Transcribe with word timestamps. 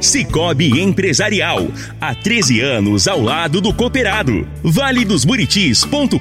Cicobi 0.00 0.80
Empresarial, 0.80 1.66
há 2.00 2.14
13 2.14 2.60
anos 2.60 3.08
ao 3.08 3.20
lado 3.20 3.60
do 3.60 3.72
cooperado. 3.72 4.46
Vale 4.62 5.04
dos 5.04 5.24
Buritis.com.br. 5.24 6.18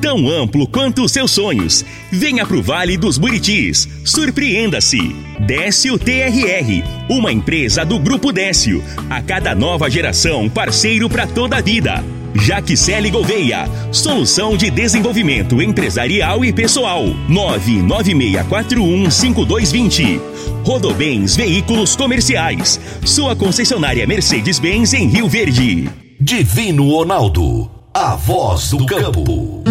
Tão 0.00 0.28
amplo 0.28 0.66
quanto 0.66 1.02
os 1.02 1.12
seus 1.12 1.30
sonhos. 1.30 1.84
Venha 2.10 2.44
pro 2.44 2.62
Vale 2.62 2.96
dos 2.96 3.16
Buritis. 3.16 3.88
Surpreenda-se. 4.04 5.14
Décio 5.40 5.98
TRR, 5.98 6.84
uma 7.08 7.32
empresa 7.32 7.84
do 7.84 7.98
Grupo 7.98 8.32
Décio. 8.32 8.82
A 9.08 9.22
cada 9.22 9.54
nova 9.54 9.90
geração, 9.90 10.48
parceiro 10.48 11.08
para 11.08 11.26
toda 11.26 11.56
a 11.56 11.60
vida. 11.62 12.04
Jaquicele 12.34 13.10
Gouveia, 13.10 13.68
solução 13.92 14.56
de 14.56 14.70
desenvolvimento 14.70 15.60
empresarial 15.62 16.44
e 16.44 16.52
pessoal. 16.52 17.04
996415220. 17.28 20.20
Rodobens 20.64 21.36
Veículos 21.36 21.94
Comerciais, 21.94 22.80
sua 23.04 23.36
concessionária 23.36 24.04
Mercedes-Benz 24.06 24.94
em 24.94 25.06
Rio 25.06 25.28
Verde. 25.28 25.88
Divino 26.20 26.90
Ronaldo, 26.90 27.70
a 27.92 28.16
voz 28.16 28.70
do 28.70 28.84
campo. 28.84 29.62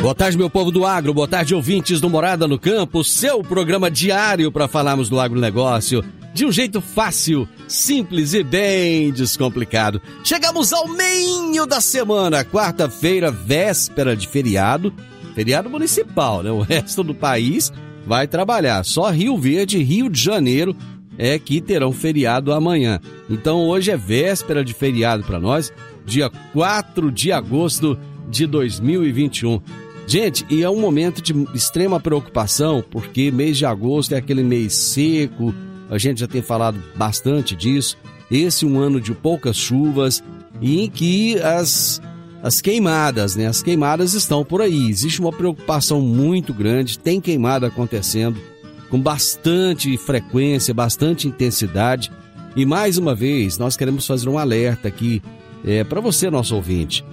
Boa 0.00 0.14
tarde, 0.14 0.36
meu 0.36 0.48
povo 0.50 0.70
do 0.70 0.86
agro. 0.86 1.14
Boa 1.14 1.28
tarde, 1.28 1.54
ouvintes 1.54 2.00
do 2.00 2.10
Morada 2.10 2.48
no 2.48 2.58
Campo. 2.58 3.04
Seu 3.04 3.42
programa 3.42 3.90
diário 3.90 4.50
para 4.50 4.66
falarmos 4.66 5.08
do 5.08 5.20
agronegócio 5.20 6.02
de 6.32 6.46
um 6.46 6.52
jeito 6.52 6.80
fácil, 6.80 7.48
simples 7.68 8.32
e 8.34 8.42
bem 8.42 9.12
descomplicado. 9.12 10.00
Chegamos 10.24 10.72
ao 10.72 10.88
meio 10.88 11.66
da 11.66 11.80
semana, 11.80 12.44
quarta-feira, 12.44 13.30
véspera 13.30 14.16
de 14.16 14.26
feriado, 14.26 14.92
feriado 15.34 15.68
municipal, 15.68 16.42
né? 16.42 16.50
O 16.50 16.60
resto 16.60 17.02
do 17.02 17.14
país 17.14 17.72
vai 18.06 18.26
trabalhar. 18.26 18.84
Só 18.84 19.10
Rio 19.10 19.36
Verde 19.36 19.78
e 19.78 19.82
Rio 19.82 20.08
de 20.08 20.20
Janeiro 20.20 20.76
é 21.18 21.38
que 21.38 21.60
terão 21.60 21.92
feriado 21.92 22.52
amanhã. 22.52 23.00
Então 23.28 23.68
hoje 23.68 23.90
é 23.90 23.96
véspera 23.96 24.64
de 24.64 24.72
feriado 24.72 25.22
para 25.24 25.38
nós, 25.38 25.72
dia 26.04 26.30
4 26.52 27.12
de 27.12 27.30
agosto 27.30 27.98
de 28.28 28.46
2021. 28.46 29.60
Gente, 30.06 30.44
e 30.50 30.62
é 30.62 30.68
um 30.68 30.80
momento 30.80 31.22
de 31.22 31.32
extrema 31.54 32.00
preocupação, 32.00 32.84
porque 32.90 33.30
mês 33.30 33.56
de 33.56 33.64
agosto 33.64 34.14
é 34.14 34.18
aquele 34.18 34.42
mês 34.42 34.74
seco, 34.74 35.54
a 35.92 35.98
gente 35.98 36.20
já 36.20 36.26
tem 36.26 36.40
falado 36.40 36.82
bastante 36.96 37.54
disso. 37.54 37.98
Esse 38.30 38.64
é 38.64 38.68
um 38.68 38.78
ano 38.78 38.98
de 38.98 39.12
poucas 39.12 39.58
chuvas 39.58 40.24
e 40.58 40.80
em 40.80 40.88
que 40.88 41.38
as, 41.40 42.00
as 42.42 42.62
queimadas, 42.62 43.36
né? 43.36 43.46
As 43.46 43.62
queimadas 43.62 44.14
estão 44.14 44.42
por 44.42 44.62
aí. 44.62 44.88
Existe 44.88 45.20
uma 45.20 45.30
preocupação 45.30 46.00
muito 46.00 46.54
grande, 46.54 46.98
tem 46.98 47.20
queimada 47.20 47.66
acontecendo 47.66 48.40
com 48.88 48.98
bastante 48.98 49.94
frequência, 49.98 50.72
bastante 50.72 51.28
intensidade. 51.28 52.10
E 52.56 52.64
mais 52.64 52.96
uma 52.96 53.14
vez, 53.14 53.58
nós 53.58 53.76
queremos 53.76 54.06
fazer 54.06 54.30
um 54.30 54.38
alerta 54.38 54.88
aqui 54.88 55.22
é, 55.62 55.84
para 55.84 56.00
você, 56.00 56.30
nosso 56.30 56.56
ouvinte. 56.56 57.04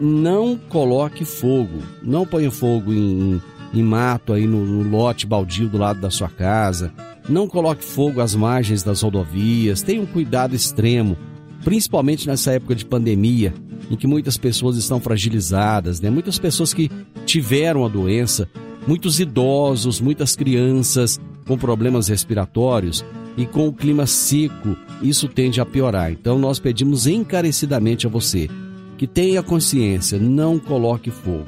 Não 0.00 0.58
coloque 0.68 1.24
fogo, 1.24 1.84
não 2.02 2.26
ponha 2.26 2.50
fogo 2.50 2.92
em, 2.92 3.40
em 3.72 3.82
mato 3.82 4.32
aí 4.32 4.44
no, 4.44 4.66
no 4.66 4.90
lote 4.90 5.24
baldio 5.24 5.68
do 5.68 5.78
lado 5.78 6.00
da 6.00 6.10
sua 6.10 6.28
casa 6.28 6.92
não 7.28 7.48
coloque 7.48 7.84
fogo 7.84 8.20
às 8.20 8.34
margens 8.34 8.82
das 8.82 9.02
rodovias, 9.02 9.82
tenha 9.82 10.00
um 10.00 10.06
cuidado 10.06 10.54
extremo, 10.54 11.16
principalmente 11.62 12.26
nessa 12.26 12.52
época 12.52 12.74
de 12.74 12.84
pandemia, 12.84 13.54
em 13.90 13.96
que 13.96 14.06
muitas 14.06 14.36
pessoas 14.36 14.76
estão 14.76 15.00
fragilizadas, 15.00 16.00
né? 16.00 16.10
Muitas 16.10 16.38
pessoas 16.38 16.74
que 16.74 16.90
tiveram 17.24 17.84
a 17.84 17.88
doença, 17.88 18.48
muitos 18.86 19.20
idosos, 19.20 20.00
muitas 20.00 20.36
crianças 20.36 21.20
com 21.46 21.56
problemas 21.56 22.08
respiratórios 22.08 23.04
e 23.36 23.46
com 23.46 23.68
o 23.68 23.72
clima 23.72 24.06
seco, 24.06 24.76
isso 25.02 25.28
tende 25.28 25.60
a 25.60 25.66
piorar. 25.66 26.12
Então 26.12 26.38
nós 26.38 26.58
pedimos 26.58 27.06
encarecidamente 27.06 28.06
a 28.06 28.10
você 28.10 28.48
que 28.96 29.06
tenha 29.06 29.42
consciência, 29.42 30.18
não 30.18 30.58
coloque 30.58 31.10
fogo. 31.10 31.46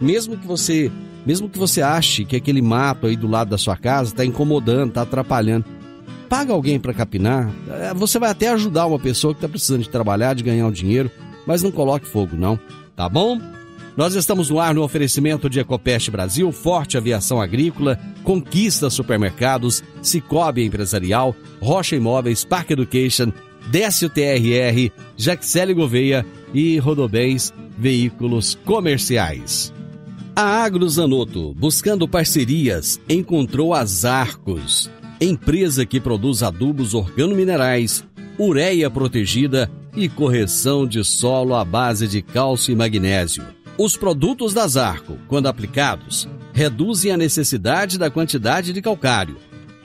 Mesmo 0.00 0.36
que 0.36 0.46
você 0.46 0.90
mesmo 1.24 1.48
que 1.48 1.58
você 1.58 1.82
ache 1.82 2.24
que 2.24 2.36
aquele 2.36 2.62
mato 2.62 3.06
aí 3.06 3.16
do 3.16 3.28
lado 3.28 3.50
da 3.50 3.58
sua 3.58 3.76
casa 3.76 4.10
está 4.10 4.24
incomodando, 4.24 4.88
está 4.88 5.02
atrapalhando, 5.02 5.64
paga 6.28 6.52
alguém 6.52 6.80
para 6.80 6.94
capinar. 6.94 7.50
É, 7.68 7.94
você 7.94 8.18
vai 8.18 8.30
até 8.30 8.48
ajudar 8.48 8.86
uma 8.86 8.98
pessoa 8.98 9.34
que 9.34 9.38
está 9.38 9.48
precisando 9.48 9.82
de 9.82 9.90
trabalhar, 9.90 10.34
de 10.34 10.42
ganhar 10.42 10.66
um 10.66 10.72
dinheiro, 10.72 11.10
mas 11.46 11.62
não 11.62 11.70
coloque 11.70 12.06
fogo 12.06 12.36
não, 12.36 12.58
tá 12.96 13.08
bom? 13.08 13.40
Nós 13.96 14.14
estamos 14.14 14.48
no 14.48 14.58
ar 14.58 14.74
no 14.74 14.82
oferecimento 14.82 15.50
de 15.50 15.60
Ecopest 15.60 16.10
Brasil, 16.10 16.50
Forte 16.50 16.96
Aviação 16.96 17.40
Agrícola, 17.40 17.98
Conquista 18.24 18.88
Supermercados, 18.88 19.82
Cicobi 20.00 20.64
Empresarial, 20.64 21.36
Rocha 21.60 21.96
Imóveis, 21.96 22.44
Park 22.44 22.70
Education, 22.70 23.30
Décio 23.70 24.08
TRR, 24.08 24.90
Jaxele 25.16 25.74
Gouveia 25.74 26.24
e 26.54 26.78
Rodobens 26.78 27.52
Veículos 27.76 28.58
Comerciais. 28.64 29.72
A 30.34 30.64
Agrozanoto, 30.64 31.52
buscando 31.52 32.08
parcerias, 32.08 32.98
encontrou 33.06 33.74
as 33.74 34.06
Arcos, 34.06 34.90
empresa 35.20 35.84
que 35.84 36.00
produz 36.00 36.42
adubos 36.42 36.94
organominerais, 36.94 38.02
ureia 38.38 38.88
protegida 38.88 39.70
e 39.94 40.08
correção 40.08 40.86
de 40.86 41.04
solo 41.04 41.54
à 41.54 41.62
base 41.62 42.08
de 42.08 42.22
cálcio 42.22 42.72
e 42.72 42.74
magnésio. 42.74 43.44
Os 43.76 43.94
produtos 43.94 44.54
das 44.54 44.78
Arco, 44.78 45.18
quando 45.28 45.48
aplicados, 45.48 46.26
reduzem 46.54 47.12
a 47.12 47.16
necessidade 47.18 47.98
da 47.98 48.10
quantidade 48.10 48.72
de 48.72 48.80
calcário 48.80 49.36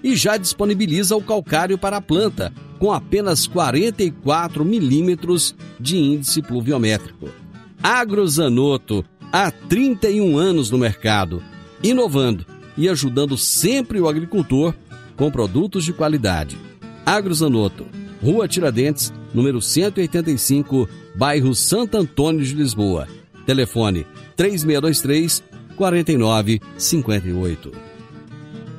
e 0.02 0.16
já 0.16 0.38
disponibiliza 0.38 1.14
o 1.18 1.22
calcário 1.22 1.78
para 1.78 1.98
a 1.98 2.02
planta 2.02 2.54
com 2.80 2.94
apenas 2.94 3.48
44 3.48 4.64
milímetros 4.64 5.54
de 5.78 5.98
índice 5.98 6.42
pluviométrico. 6.42 7.28
Agrozanoto 7.84 9.04
há 9.32 9.52
31 9.52 10.38
anos 10.38 10.72
no 10.72 10.78
mercado, 10.78 11.44
inovando 11.84 12.46
e 12.78 12.88
ajudando 12.88 13.38
sempre 13.38 14.00
o 14.00 14.08
agricultor 14.08 14.74
com 15.16 15.32
produtos 15.32 15.84
de 15.84 15.94
qualidade. 15.94 16.58
Agrozanoto, 17.06 17.86
Rua 18.22 18.48
Tiradentes, 18.48 19.14
número 19.34 19.62
185, 19.62 20.88
bairro 21.16 21.56
Santo 21.56 21.98
Antônio 21.98 22.46
de 22.46 22.54
Lisboa. 22.54 23.08
Telefone 23.46 24.06
3623 24.36 25.44
4958. 25.76 27.72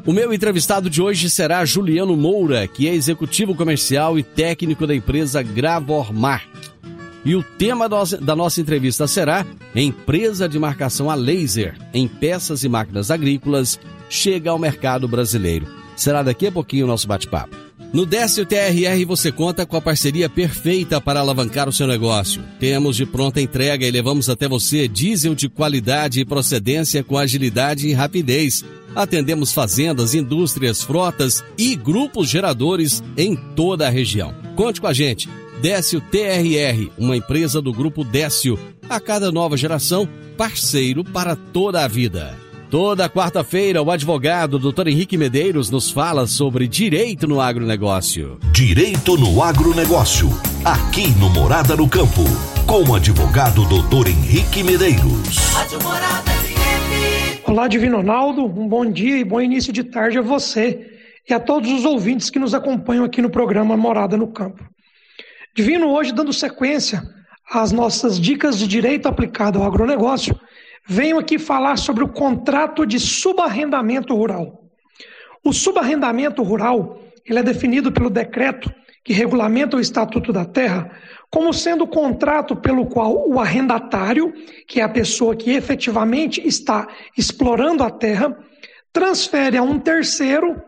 O 0.05 0.13
meu 0.13 0.33
entrevistado 0.33 0.89
de 0.89 1.03
hoje 1.03 1.29
será 1.29 1.65
Juliano 1.65 2.17
Moura, 2.17 2.67
que 2.67 2.89
é 2.89 2.95
executivo 2.95 3.55
comercial 3.55 4.19
e 4.19 4.23
técnico 4.23 4.87
da 4.87 4.95
empresa 4.95 5.43
Gravormark. 5.43 6.49
E 7.25 7.35
o 7.35 7.43
tema 7.43 7.89
da 7.89 8.37
nossa 8.37 8.61
entrevista 8.61 9.07
será 9.07 9.45
Empresa 9.75 10.49
de 10.49 10.59
marcação 10.59 11.11
a 11.11 11.15
laser 11.15 11.77
em 11.93 12.09
peças 12.09 12.65
e 12.65 12.69
máquinas 12.69 13.11
agrícolas 13.11 13.79
chega 14.09 14.51
ao 14.51 14.59
mercado 14.59 15.07
brasileiro. 15.07 15.67
Será 15.95 16.23
daqui 16.23 16.47
a 16.47 16.53
pouquinho 16.53 16.85
o 16.85 16.89
nosso 16.89 17.07
bate-papo. 17.07 17.57
No 17.93 18.05
Décio 18.05 18.45
TRR 18.45 19.05
você 19.07 19.33
conta 19.33 19.65
com 19.65 19.77
a 19.77 19.81
parceria 19.81 20.29
perfeita 20.29 21.01
para 21.01 21.21
alavancar 21.21 21.69
o 21.69 21.73
seu 21.73 21.87
negócio. 21.87 22.43
Temos 22.61 22.97
de 22.97 23.07
pronta 23.07 23.41
entrega 23.41 23.87
e 23.87 23.91
levamos 23.91 24.29
até 24.29 24.47
você 24.47 24.87
diesel 24.87 25.35
de 25.35 25.49
qualidade 25.49 26.21
e 26.21 26.25
procedência 26.25 27.03
com 27.03 27.17
agilidade 27.17 27.89
e 27.89 27.93
rapidez. 27.93 28.65
Atendemos 28.95 29.53
fazendas, 29.53 30.15
indústrias, 30.15 30.83
frotas 30.83 31.43
e 31.57 31.75
grupos 31.75 32.29
geradores 32.29 33.03
em 33.17 33.35
toda 33.35 33.87
a 33.87 33.91
região. 33.91 34.35
Conte 34.55 34.81
com 34.81 34.87
a 34.87 34.93
gente. 34.93 35.29
Décio 35.61 36.01
TRR, 36.01 36.89
uma 36.97 37.17
empresa 37.17 37.61
do 37.61 37.73
grupo 37.73 38.05
Décio. 38.05 38.57
A 38.89 39.01
cada 39.01 39.33
nova 39.33 39.57
geração, 39.57 40.09
parceiro 40.37 41.03
para 41.03 41.35
toda 41.35 41.85
a 41.85 41.89
vida. 41.89 42.37
Toda 42.71 43.09
quarta-feira, 43.09 43.83
o 43.83 43.91
advogado 43.91 44.57
Dr. 44.57 44.87
Henrique 44.87 45.17
Medeiros 45.17 45.69
nos 45.69 45.91
fala 45.91 46.29
sobre 46.29 46.69
direito 46.69 47.27
no 47.27 47.41
agronegócio. 47.41 48.39
Direito 48.53 49.17
no 49.17 49.43
agronegócio, 49.43 50.29
aqui 50.65 51.09
no 51.19 51.29
Morada 51.29 51.75
no 51.75 51.89
Campo, 51.89 52.23
com 52.65 52.85
o 52.85 52.95
advogado 52.95 53.65
Dr. 53.65 54.11
Henrique 54.11 54.63
Medeiros. 54.63 55.39
Olá, 57.45 57.67
Divino 57.67 57.97
Ronaldo, 57.97 58.45
um 58.45 58.69
bom 58.69 58.89
dia 58.89 59.19
e 59.19 59.25
bom 59.25 59.41
início 59.41 59.73
de 59.73 59.83
tarde 59.83 60.19
a 60.19 60.23
você 60.23 60.93
e 61.29 61.35
a 61.35 61.41
todos 61.41 61.73
os 61.73 61.85
ouvintes 61.85 62.31
que 62.31 62.39
nos 62.39 62.55
acompanham 62.55 63.05
aqui 63.05 63.21
no 63.21 63.29
programa 63.29 63.77
Morada 63.77 64.17
no 64.17 64.29
Campo. 64.29 64.63
Divino 65.55 65.89
hoje 65.89 66.13
dando 66.13 66.33
sequência 66.33 67.03
às 67.51 67.73
nossas 67.73 68.21
dicas 68.21 68.59
de 68.59 68.67
direito 68.67 69.09
aplicado 69.09 69.59
ao 69.59 69.67
agronegócio, 69.67 70.39
venho 70.87 71.19
aqui 71.19 71.39
falar 71.39 71.77
sobre 71.77 72.05
o 72.05 72.09
contrato 72.09 72.87
de 72.87 72.99
subarrendamento 72.99 74.15
rural. 74.15 74.65
O 75.45 75.53
subarrendamento 75.53 76.43
rural 76.43 77.01
ele 77.25 77.39
é 77.39 77.43
definido 77.43 77.93
pelo 77.93 78.11
decreto 78.11 78.73
que 79.05 79.13
regulamenta 79.13 79.77
o 79.77 79.81
Estatuto 79.81 80.33
da 80.33 80.45
Terra 80.45 80.91
como 81.31 81.53
sendo 81.53 81.85
o 81.85 81.89
contrato 81.89 82.57
pelo 82.57 82.87
qual 82.87 83.29
o 83.29 83.39
arrendatário, 83.39 84.33
que 84.67 84.81
é 84.81 84.83
a 84.83 84.89
pessoa 84.89 85.37
que 85.37 85.51
efetivamente 85.51 86.47
está 86.47 86.89
explorando 87.17 87.83
a 87.83 87.91
terra, 87.91 88.37
transfere 88.93 89.57
a 89.57 89.63
um 89.63 89.79
terceiro, 89.79 90.61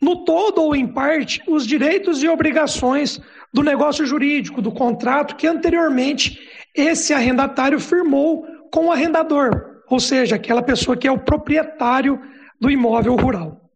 no 0.00 0.24
todo 0.24 0.60
ou 0.60 0.74
em 0.74 0.86
parte, 0.86 1.42
os 1.46 1.66
direitos 1.66 2.22
e 2.22 2.28
obrigações 2.28 3.20
do 3.52 3.62
negócio 3.62 4.04
jurídico, 4.04 4.62
do 4.62 4.72
contrato 4.72 5.36
que 5.36 5.46
anteriormente 5.46 6.38
esse 6.74 7.14
arrendatário 7.14 7.80
firmou 7.80 8.46
com 8.72 8.86
o 8.86 8.92
arrendador, 8.92 9.82
ou 9.88 9.98
seja, 9.98 10.36
aquela 10.36 10.62
pessoa 10.62 10.96
que 10.96 11.08
é 11.08 11.12
o 11.12 11.18
proprietário 11.18 12.20
do 12.60 12.70
imóvel 12.70 13.16
rural. 13.16 13.70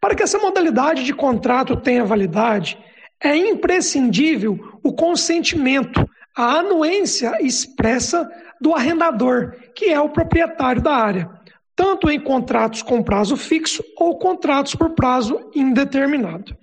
Para 0.00 0.14
que 0.14 0.22
essa 0.22 0.38
modalidade 0.38 1.04
de 1.04 1.12
contrato 1.12 1.76
tenha 1.76 2.04
validade, 2.04 2.78
é 3.22 3.36
imprescindível 3.36 4.58
o 4.82 4.92
consentimento, 4.92 6.08
a 6.34 6.58
anuência 6.58 7.36
expressa 7.40 8.30
do 8.60 8.74
arrendador, 8.74 9.54
que 9.74 9.86
é 9.86 10.00
o 10.00 10.08
proprietário 10.08 10.80
da 10.80 10.94
área, 10.94 11.30
tanto 11.76 12.10
em 12.10 12.20
contratos 12.20 12.82
com 12.82 13.02
prazo 13.02 13.36
fixo 13.36 13.82
ou 13.96 14.18
contratos 14.18 14.74
por 14.74 14.90
prazo 14.90 15.50
indeterminado. 15.54 16.56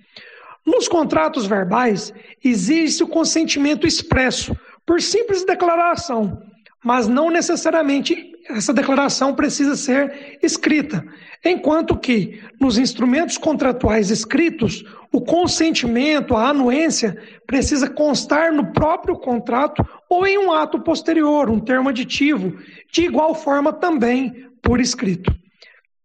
Nos 0.68 0.86
contratos 0.86 1.46
verbais, 1.46 2.12
existe 2.44 3.02
o 3.02 3.08
consentimento 3.08 3.86
expresso, 3.86 4.54
por 4.84 5.00
simples 5.00 5.42
declaração, 5.42 6.42
mas 6.84 7.08
não 7.08 7.30
necessariamente 7.30 8.32
essa 8.50 8.74
declaração 8.74 9.34
precisa 9.34 9.74
ser 9.74 10.38
escrita, 10.42 11.02
enquanto 11.42 11.96
que 11.96 12.42
nos 12.60 12.76
instrumentos 12.76 13.38
contratuais 13.38 14.10
escritos, 14.10 14.84
o 15.10 15.22
consentimento, 15.22 16.36
a 16.36 16.50
anuência, 16.50 17.16
precisa 17.46 17.88
constar 17.88 18.52
no 18.52 18.70
próprio 18.70 19.16
contrato 19.16 19.82
ou 20.06 20.26
em 20.26 20.36
um 20.36 20.52
ato 20.52 20.80
posterior, 20.80 21.48
um 21.48 21.60
termo 21.60 21.88
aditivo, 21.88 22.58
de 22.92 23.06
igual 23.06 23.34
forma 23.34 23.72
também 23.72 24.46
por 24.62 24.80
escrito. 24.80 25.34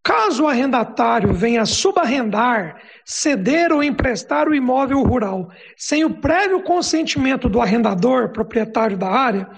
Caso 0.03 0.43
o 0.43 0.47
arrendatário 0.47 1.31
venha 1.33 1.65
subarrendar, 1.65 2.75
ceder 3.05 3.71
ou 3.71 3.81
emprestar 3.81 4.49
o 4.49 4.55
imóvel 4.55 5.01
rural 5.01 5.49
sem 5.77 6.03
o 6.03 6.15
prévio 6.15 6.61
consentimento 6.61 7.47
do 7.47 7.61
arrendador, 7.61 8.31
proprietário 8.33 8.97
da 8.97 9.09
área, 9.09 9.49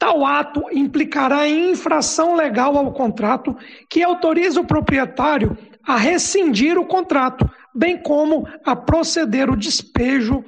Tal 0.00 0.24
ato 0.24 0.62
implicará 0.72 1.46
em 1.46 1.72
infração 1.72 2.34
legal 2.34 2.74
ao 2.74 2.90
contrato 2.90 3.54
que 3.86 4.02
autoriza 4.02 4.58
o 4.58 4.66
proprietário 4.66 5.58
a 5.86 5.98
rescindir 5.98 6.78
o 6.78 6.86
contrato, 6.86 7.46
bem 7.74 7.98
como 7.98 8.48
a 8.64 8.74
proceder 8.74 9.50
o 9.50 9.56
despejo 9.56 10.42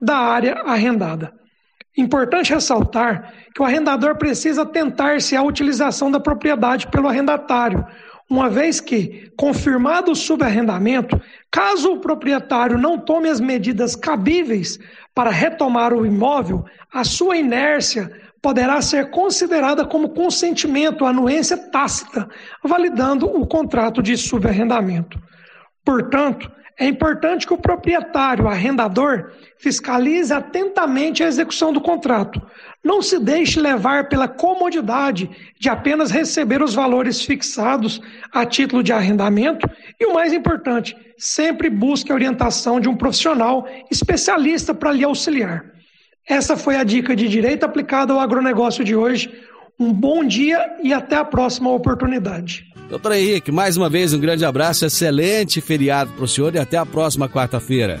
da 0.00 0.16
área 0.16 0.62
arrendada. 0.66 1.32
Importante 1.96 2.52
ressaltar 2.52 3.32
que 3.54 3.62
o 3.62 3.64
arrendador 3.64 4.16
precisa 4.16 4.62
atentar-se 4.62 5.36
à 5.36 5.42
utilização 5.44 6.10
da 6.10 6.18
propriedade 6.18 6.88
pelo 6.88 7.06
arrendatário, 7.06 7.86
uma 8.30 8.50
vez 8.50 8.80
que, 8.80 9.30
confirmado 9.36 10.12
o 10.12 10.16
subarrendamento, 10.16 11.20
caso 11.50 11.94
o 11.94 12.00
proprietário 12.00 12.76
não 12.76 12.98
tome 12.98 13.28
as 13.28 13.40
medidas 13.40 13.96
cabíveis 13.96 14.78
para 15.14 15.30
retomar 15.30 15.94
o 15.94 16.04
imóvel, 16.04 16.64
a 16.92 17.04
sua 17.04 17.36
inércia 17.36 18.10
poderá 18.42 18.80
ser 18.82 19.10
considerada 19.10 19.84
como 19.84 20.10
consentimento, 20.10 21.06
anuência 21.06 21.56
tácita, 21.56 22.28
validando 22.62 23.26
o 23.26 23.46
contrato 23.46 24.02
de 24.02 24.16
subarrendamento. 24.16 25.18
Portanto, 25.84 26.50
é 26.78 26.86
importante 26.86 27.46
que 27.46 27.52
o 27.52 27.58
proprietário, 27.58 28.46
arrendador, 28.46 29.32
fiscalize 29.58 30.32
atentamente 30.32 31.24
a 31.24 31.26
execução 31.26 31.72
do 31.72 31.80
contrato. 31.80 32.40
Não 32.88 33.02
se 33.02 33.18
deixe 33.18 33.60
levar 33.60 34.08
pela 34.08 34.26
comodidade 34.26 35.28
de 35.60 35.68
apenas 35.68 36.10
receber 36.10 36.62
os 36.62 36.72
valores 36.72 37.20
fixados 37.20 38.00
a 38.32 38.46
título 38.46 38.82
de 38.82 38.94
arrendamento 38.94 39.68
e, 40.00 40.06
o 40.06 40.14
mais 40.14 40.32
importante, 40.32 40.96
sempre 41.18 41.68
busque 41.68 42.10
a 42.10 42.14
orientação 42.14 42.80
de 42.80 42.88
um 42.88 42.96
profissional 42.96 43.68
especialista 43.90 44.72
para 44.72 44.90
lhe 44.90 45.04
auxiliar. 45.04 45.66
Essa 46.26 46.56
foi 46.56 46.76
a 46.76 46.82
dica 46.82 47.14
de 47.14 47.28
direito 47.28 47.64
aplicado 47.64 48.14
ao 48.14 48.20
agronegócio 48.20 48.82
de 48.82 48.96
hoje. 48.96 49.30
Um 49.78 49.92
bom 49.92 50.24
dia 50.24 50.78
e 50.82 50.90
até 50.90 51.16
a 51.16 51.24
próxima 51.26 51.70
oportunidade. 51.70 52.64
Doutor 52.88 53.12
Henrique, 53.12 53.52
mais 53.52 53.76
uma 53.76 53.90
vez 53.90 54.14
um 54.14 54.18
grande 54.18 54.46
abraço, 54.46 54.86
excelente 54.86 55.60
feriado 55.60 56.10
para 56.12 56.24
o 56.24 56.28
senhor 56.28 56.54
e 56.54 56.58
até 56.58 56.78
a 56.78 56.86
próxima 56.86 57.28
quarta-feira. 57.28 58.00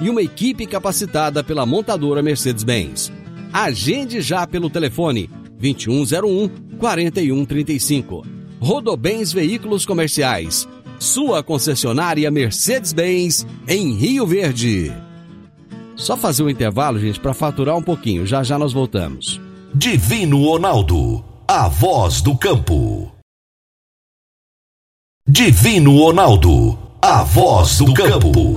e 0.00 0.08
uma 0.08 0.22
equipe 0.22 0.66
capacitada 0.66 1.44
pela 1.44 1.66
montadora 1.66 2.22
Mercedes-Benz. 2.22 3.12
Agende 3.52 4.20
já 4.20 4.46
pelo 4.46 4.70
telefone 4.70 5.28
2101 5.58 6.48
4135. 6.78 8.26
Rodobens 8.58 9.32
Veículos 9.32 9.84
Comerciais. 9.84 10.68
Sua 10.98 11.42
concessionária 11.42 12.30
Mercedes-Benz 12.30 13.46
em 13.66 13.92
Rio 13.94 14.26
Verde. 14.26 14.92
Só 15.96 16.16
fazer 16.16 16.42
um 16.42 16.50
intervalo, 16.50 16.98
gente, 16.98 17.20
para 17.20 17.34
faturar 17.34 17.76
um 17.76 17.82
pouquinho. 17.82 18.26
Já 18.26 18.42
já 18.42 18.58
nós 18.58 18.72
voltamos. 18.72 19.40
Divino 19.74 20.44
Ronaldo, 20.44 21.24
a 21.46 21.68
voz 21.68 22.22
do 22.22 22.36
campo. 22.36 23.12
Divino 25.28 25.96
Ronaldo, 25.98 26.78
a 27.00 27.22
voz 27.22 27.78
do 27.78 27.92
campo. 27.94 28.56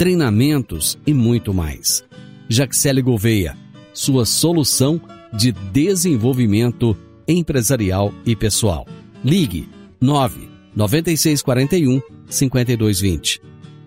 treinamentos 0.00 0.98
e 1.06 1.12
muito 1.12 1.52
mais. 1.52 2.02
Jaxele 2.48 3.02
Gouveia, 3.02 3.54
sua 3.92 4.24
solução 4.24 4.98
de 5.30 5.52
desenvolvimento 5.52 6.96
empresarial 7.28 8.10
e 8.24 8.34
pessoal. 8.34 8.86
Ligue 9.22 9.68
9 10.00 10.48
9641 10.74 12.00
5220. 12.30 13.42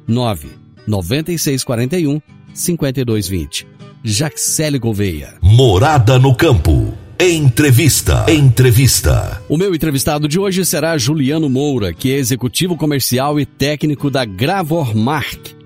9 0.07 0.49
9641 0.85 2.21
5220. 2.53 3.67
Jaxele 4.03 4.77
Gouveia. 4.77 5.33
Morada 5.41 6.19
no 6.19 6.35
campo. 6.35 6.93
Entrevista. 7.19 8.31
Entrevista. 8.31 9.41
O 9.49 9.57
meu 9.57 9.73
entrevistado 9.73 10.27
de 10.27 10.39
hoje 10.39 10.63
será 10.63 10.95
Juliano 10.95 11.49
Moura, 11.49 11.91
que 11.91 12.11
é 12.11 12.17
executivo 12.17 12.77
comercial 12.77 13.39
e 13.39 13.47
técnico 13.47 14.11
da 14.11 14.23
Gravormark. 14.23 15.62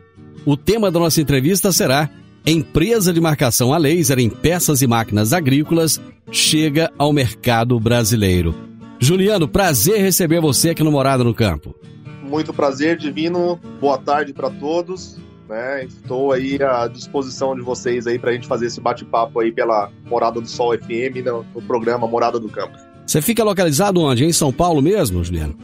O 0.48 0.56
tema 0.56 0.89
da 0.89 0.98
nossa 0.98 1.20
entrevista 1.20 1.74
será 1.74 2.10
Empresa 2.46 3.12
de 3.12 3.20
marcação 3.20 3.74
a 3.74 3.77
laser 3.77 4.18
em 4.18 4.30
peças 4.30 4.82
e 4.82 4.88
máquinas 4.88 5.34
agrícolas 5.34 6.00
chega 6.32 6.89
ao 6.98 7.12
mercado 7.12 7.77
brasileiro. 7.77 8.56
Juliano, 8.98 9.46
prazer 9.46 10.00
receber 10.00 10.39
você 10.39 10.70
aqui 10.70 10.82
no 10.82 10.89
Morada 10.89 11.22
no 11.22 11.34
Campo. 11.34 11.75
Muito 12.24 12.54
prazer, 12.54 12.96
Divino. 12.98 13.60
Boa 13.82 13.98
tarde 13.98 14.32
para 14.32 14.50
todos. 14.50 15.18
Né? 15.50 15.84
Estou 15.84 16.32
aí 16.32 16.58
à 16.63 16.88
disposição 16.88 17.54
de 17.54 17.62
vocês 17.62 18.08
aí 18.08 18.18
para 18.18 18.30
a 18.30 18.34
gente 18.34 18.48
fazer 18.48 18.68
esse 18.68 18.80
bate-papo 18.80 19.42
aí 19.42 19.51
pela 19.51 19.92
Morada 20.06 20.39
do 20.39 20.48
Sol 20.48 20.74
FM 20.77 21.25
no, 21.25 21.46
no, 21.54 21.62
programa 21.62 22.08
Morada 22.08 22.39
do 22.39 22.48
Campo. 22.48 22.77
Você 23.06 23.22
fica 23.22 23.44
localizado 23.44 24.00
onde? 24.00 24.24
Em 24.24 24.32
São 24.32 24.54
Paulo 24.54 24.82
mesmo, 24.82 25.22
Juliano? 25.25 25.58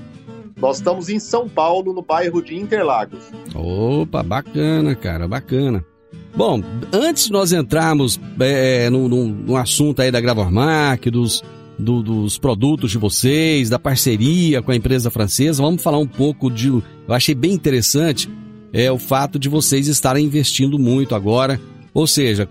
Nós 0.63 0.77
estamos 0.77 1.10
em 1.10 1.20
São 1.20 1.50
Paulo, 1.50 1.91
no 1.91 2.01
bairro 2.01 2.41
de 2.41 2.55
Interlagos. 2.55 3.20
Opa, 3.53 4.24
bacana, 4.24 4.96
cara, 4.96 5.27
bacana. 5.27 5.84
Bom, 6.34 6.63
antes 6.93 7.25
de 7.25 7.34
nós 7.34 7.51
entrarmos 7.51 8.17
é, 8.39 8.89
no, 8.89 9.10
no, 9.10 9.27
no, 9.27 9.58
assunto 9.58 10.01
aí 10.01 10.10
da 10.10 10.22
Gravormark, 10.22 11.12
dos, 11.12 11.43
do, 11.77 12.01
dos 12.01 12.38
produtos 12.38 12.91
de 12.91 12.98
vocês, 12.98 13.70
da 13.70 13.77
parceria 13.77 14.62
com 14.62 14.72
a 14.72 14.75
empresa 14.77 15.12
francesa, 15.12 15.62
vamos 15.62 15.84
falar 15.84 15.98
um 15.98 16.08
pouco 16.08 16.50
de. 16.50 16.70
Eu 16.70 16.84
achei 17.10 17.36
bem 17.36 17.51
interessante 17.51 18.32
é 18.72 18.89
o 18.89 18.98
fato 18.98 19.38
de 19.38 19.50
vocês 19.50 19.89
estarem 19.89 20.25
investindo 20.25 20.79
muito 20.79 21.13
agora. 21.13 21.60
Ou 21.93 22.08
seja, 22.08 22.48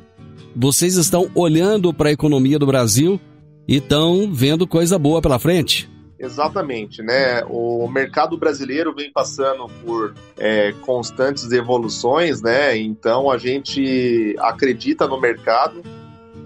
vocês 0.55 0.97
estão 0.97 1.31
olhando 1.35 1.95
para 1.95 2.11
a 2.11 2.13
economia 2.13 2.59
do 2.59 2.67
Brasil 2.67 3.19
e 3.67 3.77
estão 3.77 4.31
vendo 4.31 4.67
coisa 4.67 4.99
boa 4.99 5.23
pela 5.23 5.39
frente. 5.39 5.91
Exatamente, 6.23 7.03
né? 7.03 7.43
O 7.49 7.89
mercado 7.89 8.39
brasileiro 8.39 8.95
vem 8.95 9.11
passando 9.11 9.67
por 9.85 10.15
é, 10.39 10.73
constantes 10.83 11.51
evoluções, 11.51 12.41
né? 12.41 12.77
Então 12.77 13.29
a 13.29 13.37
gente 13.37 14.37
acredita 14.39 15.09
no 15.09 15.21
mercado, 15.21 15.83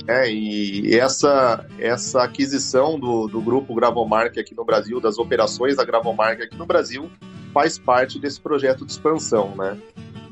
né? 0.06 0.32
E 0.32 0.96
essa 0.98 1.66
essa 1.78 2.22
aquisição 2.22 2.98
do, 2.98 3.28
do 3.28 3.38
grupo 3.42 3.74
Gravomark 3.74 4.38
aqui 4.38 4.54
no 4.54 4.64
Brasil, 4.64 4.98
das 4.98 5.18
operações 5.18 5.76
da 5.76 5.84
Gravomark 5.84 6.40
aqui 6.40 6.56
no 6.56 6.64
Brasil, 6.64 7.10
faz 7.52 7.78
parte 7.78 8.18
desse 8.18 8.40
projeto 8.40 8.86
de 8.86 8.92
expansão, 8.92 9.54
né? 9.54 9.76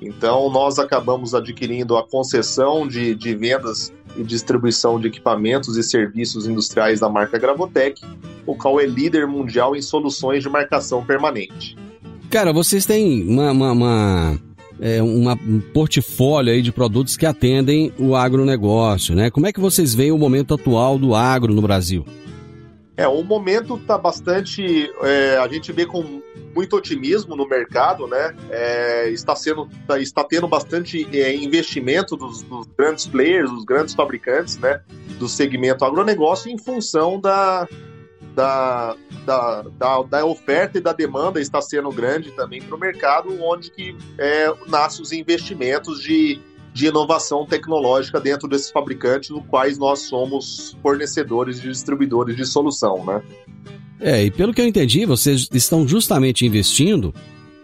Então, 0.00 0.50
nós 0.50 0.78
acabamos 0.78 1.34
adquirindo 1.34 1.96
a 1.98 2.06
concessão 2.06 2.88
de, 2.88 3.14
de 3.14 3.34
vendas 3.34 3.92
e 4.16 4.22
distribuição 4.22 4.98
de 4.98 5.08
equipamentos 5.08 5.76
e 5.76 5.82
serviços 5.82 6.46
industriais 6.46 7.00
da 7.00 7.08
marca 7.08 7.38
Gravotec, 7.38 8.00
o 8.46 8.54
qual 8.54 8.80
é 8.80 8.86
líder 8.86 9.26
mundial 9.26 9.74
em 9.74 9.82
soluções 9.82 10.42
de 10.42 10.48
marcação 10.48 11.04
permanente. 11.04 11.76
Cara, 12.30 12.52
vocês 12.52 12.84
têm 12.84 13.22
uma, 13.28 13.52
uma, 13.52 13.72
uma, 13.72 14.40
é, 14.80 15.02
uma, 15.02 15.34
um 15.34 15.60
portfólio 15.60 16.52
aí 16.52 16.62
de 16.62 16.72
produtos 16.72 17.16
que 17.16 17.26
atendem 17.26 17.92
o 17.98 18.16
agronegócio, 18.16 19.14
né? 19.14 19.30
Como 19.30 19.46
é 19.46 19.52
que 19.52 19.60
vocês 19.60 19.94
veem 19.94 20.12
o 20.12 20.18
momento 20.18 20.54
atual 20.54 20.98
do 20.98 21.14
agro 21.14 21.54
no 21.54 21.62
Brasil? 21.62 22.04
É, 22.96 23.08
o 23.08 23.22
momento 23.22 23.76
está 23.76 23.98
bastante. 23.98 24.90
É, 25.02 25.38
a 25.38 25.48
gente 25.48 25.72
vê 25.72 25.84
com 25.84 26.22
muito 26.54 26.76
otimismo 26.76 27.34
no 27.34 27.48
mercado, 27.48 28.06
né? 28.06 28.34
É, 28.50 29.08
está 29.10 29.34
sendo, 29.34 29.68
tá, 29.86 29.98
está 29.98 30.22
tendo 30.24 30.46
bastante 30.46 31.06
é, 31.16 31.34
investimento 31.34 32.16
dos, 32.16 32.42
dos, 32.42 32.66
grandes 32.78 33.06
players, 33.06 33.50
dos 33.50 33.64
grandes 33.64 33.94
fabricantes, 33.94 34.56
né? 34.58 34.80
Do 35.18 35.28
segmento 35.28 35.84
agronegócio 35.84 36.50
em 36.50 36.58
função 36.58 37.20
da, 37.20 37.68
da, 38.34 38.96
da, 39.24 39.62
da, 39.62 40.02
da 40.02 40.24
oferta 40.24 40.78
e 40.78 40.80
da 40.80 40.92
demanda 40.92 41.40
está 41.40 41.60
sendo 41.60 41.90
grande 41.90 42.30
também 42.32 42.62
para 42.62 42.74
o 42.74 42.78
mercado, 42.78 43.42
onde 43.42 43.70
que 43.70 43.96
é, 44.18 44.52
nascem 44.68 45.02
os 45.02 45.12
investimentos 45.12 46.00
de 46.00 46.40
de 46.74 46.88
inovação 46.88 47.46
tecnológica 47.46 48.20
dentro 48.20 48.48
desses 48.48 48.70
fabricantes, 48.70 49.30
no 49.30 49.40
quais 49.44 49.78
nós 49.78 50.00
somos 50.00 50.76
fornecedores 50.82 51.58
e 51.58 51.68
distribuidores 51.68 52.36
de 52.36 52.44
solução, 52.44 53.06
né? 53.06 53.22
É, 54.00 54.24
e 54.24 54.30
pelo 54.30 54.52
que 54.52 54.60
eu 54.60 54.66
entendi, 54.66 55.06
vocês 55.06 55.48
estão 55.54 55.86
justamente 55.86 56.44
investindo 56.44 57.14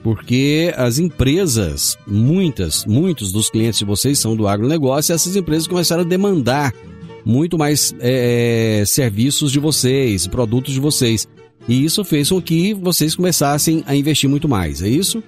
porque 0.00 0.72
as 0.76 0.98
empresas, 0.98 1.98
muitas, 2.06 2.86
muitos 2.86 3.32
dos 3.32 3.50
clientes 3.50 3.80
de 3.80 3.84
vocês 3.84 4.18
são 4.18 4.36
do 4.36 4.46
agronegócio 4.46 5.12
e 5.12 5.14
essas 5.14 5.34
empresas 5.34 5.66
começaram 5.66 6.02
a 6.02 6.06
demandar 6.06 6.72
muito 7.24 7.58
mais 7.58 7.94
é, 7.98 8.84
serviços 8.86 9.50
de 9.50 9.58
vocês, 9.58 10.28
produtos 10.28 10.72
de 10.72 10.80
vocês. 10.80 11.28
E 11.68 11.84
isso 11.84 12.04
fez 12.04 12.30
com 12.30 12.40
que 12.40 12.72
vocês 12.72 13.14
começassem 13.14 13.82
a 13.86 13.94
investir 13.94 14.30
muito 14.30 14.48
mais, 14.48 14.80
é 14.80 14.88
isso? 14.88 15.22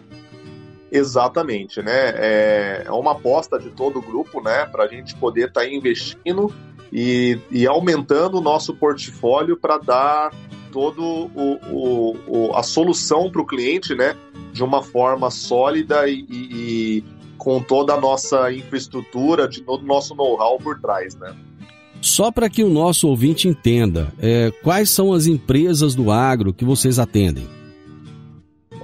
Exatamente, 0.94 1.80
né? 1.80 2.10
É, 2.16 2.82
é 2.84 2.92
uma 2.92 3.12
aposta 3.12 3.58
de 3.58 3.70
todo 3.70 3.98
o 3.98 4.02
grupo, 4.02 4.42
né? 4.42 4.66
Para 4.66 4.84
a 4.84 4.86
gente 4.86 5.14
poder 5.14 5.48
estar 5.48 5.62
tá 5.62 5.66
investindo 5.66 6.54
e, 6.92 7.38
e, 7.50 7.66
aumentando 7.66 8.36
o 8.36 8.40
nosso 8.42 8.74
portfólio 8.74 9.56
para 9.56 9.78
dar 9.78 10.34
todo 10.70 11.02
o, 11.02 11.58
o, 11.70 12.16
o 12.26 12.52
a 12.54 12.62
solução 12.62 13.30
para 13.30 13.40
o 13.40 13.46
cliente, 13.46 13.94
né? 13.94 14.14
De 14.52 14.62
uma 14.62 14.82
forma 14.82 15.30
sólida 15.30 16.06
e, 16.06 16.26
e, 16.28 16.98
e, 16.98 17.04
com 17.38 17.62
toda 17.62 17.94
a 17.94 18.00
nossa 18.00 18.52
infraestrutura, 18.52 19.48
de 19.48 19.62
todo 19.62 19.84
o 19.84 19.86
nosso 19.86 20.14
know-how 20.14 20.58
por 20.58 20.78
trás, 20.78 21.14
né? 21.14 21.34
Só 22.02 22.30
para 22.30 22.50
que 22.50 22.62
o 22.62 22.68
nosso 22.68 23.08
ouvinte 23.08 23.48
entenda, 23.48 24.12
é, 24.20 24.50
quais 24.62 24.90
são 24.90 25.14
as 25.14 25.24
empresas 25.24 25.94
do 25.94 26.10
agro 26.10 26.52
que 26.52 26.66
vocês 26.66 26.98
atendem? 26.98 27.46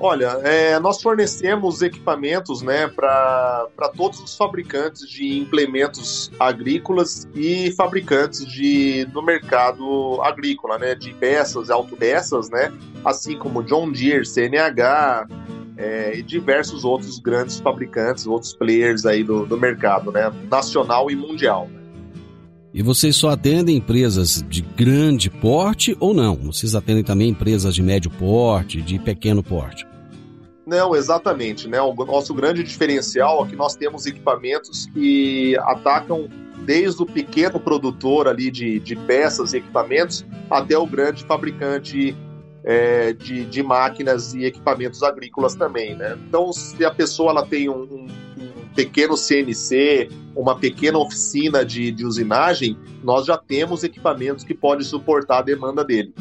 Olha, 0.00 0.38
é, 0.44 0.78
nós 0.78 1.02
fornecemos 1.02 1.82
equipamentos 1.82 2.62
né, 2.62 2.86
para 2.86 3.68
todos 3.96 4.20
os 4.20 4.36
fabricantes 4.36 5.08
de 5.08 5.38
implementos 5.38 6.30
agrícolas 6.38 7.28
e 7.34 7.72
fabricantes 7.72 8.46
de, 8.46 9.04
do 9.06 9.20
mercado 9.20 10.20
agrícola, 10.22 10.78
né, 10.78 10.94
de 10.94 11.12
peças, 11.14 11.68
autopeças, 11.68 12.48
né, 12.48 12.72
assim 13.04 13.36
como 13.36 13.62
John 13.64 13.90
Deere, 13.90 14.24
CNH 14.24 15.26
é, 15.76 16.16
e 16.16 16.22
diversos 16.22 16.84
outros 16.84 17.18
grandes 17.18 17.58
fabricantes, 17.58 18.24
outros 18.24 18.54
players 18.54 19.04
aí 19.04 19.24
do, 19.24 19.46
do 19.46 19.58
mercado, 19.58 20.12
né, 20.12 20.32
nacional 20.48 21.10
e 21.10 21.16
mundial. 21.16 21.68
E 22.78 22.82
vocês 22.82 23.16
só 23.16 23.30
atendem 23.30 23.78
empresas 23.78 24.40
de 24.48 24.62
grande 24.62 25.28
porte 25.28 25.96
ou 25.98 26.14
não? 26.14 26.36
Vocês 26.36 26.76
atendem 26.76 27.02
também 27.02 27.30
empresas 27.30 27.74
de 27.74 27.82
médio 27.82 28.08
porte, 28.08 28.80
de 28.80 29.00
pequeno 29.00 29.42
porte? 29.42 29.84
Não, 30.64 30.94
exatamente. 30.94 31.66
Né? 31.66 31.80
O 31.82 31.92
nosso 31.92 32.32
grande 32.32 32.62
diferencial 32.62 33.44
é 33.44 33.48
que 33.48 33.56
nós 33.56 33.74
temos 33.74 34.06
equipamentos 34.06 34.86
que 34.94 35.58
atacam 35.62 36.28
desde 36.64 37.02
o 37.02 37.06
pequeno 37.06 37.58
produtor 37.58 38.28
ali 38.28 38.48
de, 38.48 38.78
de 38.78 38.94
peças 38.94 39.54
e 39.54 39.56
equipamentos 39.56 40.24
até 40.48 40.78
o 40.78 40.86
grande 40.86 41.24
fabricante 41.24 42.16
é, 42.62 43.12
de, 43.12 43.44
de 43.44 43.60
máquinas 43.60 44.34
e 44.34 44.44
equipamentos 44.44 45.02
agrícolas 45.02 45.56
também. 45.56 45.96
Né? 45.96 46.16
Então, 46.28 46.52
se 46.52 46.84
a 46.84 46.94
pessoa 46.94 47.32
ela 47.32 47.44
tem 47.44 47.68
um, 47.68 47.82
um, 47.82 48.06
um 48.06 48.27
pequeno 48.78 49.16
CNC, 49.16 50.08
uma 50.36 50.56
pequena 50.56 50.98
oficina 50.98 51.64
de, 51.64 51.90
de 51.90 52.06
usinagem, 52.06 52.78
nós 53.02 53.26
já 53.26 53.36
temos 53.36 53.82
equipamentos 53.82 54.44
que 54.44 54.54
podem 54.54 54.84
suportar 54.84 55.38
a 55.38 55.42
demanda 55.42 55.84
dele. 55.84 56.14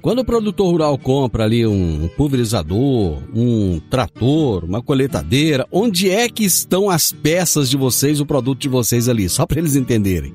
Quando 0.00 0.20
o 0.20 0.24
produtor 0.24 0.70
rural 0.70 0.96
compra 0.96 1.42
ali 1.42 1.66
um 1.66 2.08
pulverizador, 2.16 3.18
um 3.34 3.80
trator, 3.90 4.64
uma 4.64 4.80
coletadeira, 4.80 5.66
onde 5.72 6.08
é 6.08 6.28
que 6.28 6.44
estão 6.44 6.88
as 6.88 7.10
peças 7.10 7.68
de 7.68 7.76
vocês, 7.76 8.20
o 8.20 8.26
produto 8.26 8.60
de 8.60 8.68
vocês 8.68 9.08
ali? 9.08 9.28
Só 9.28 9.44
para 9.44 9.58
eles 9.58 9.74
entenderem. 9.74 10.32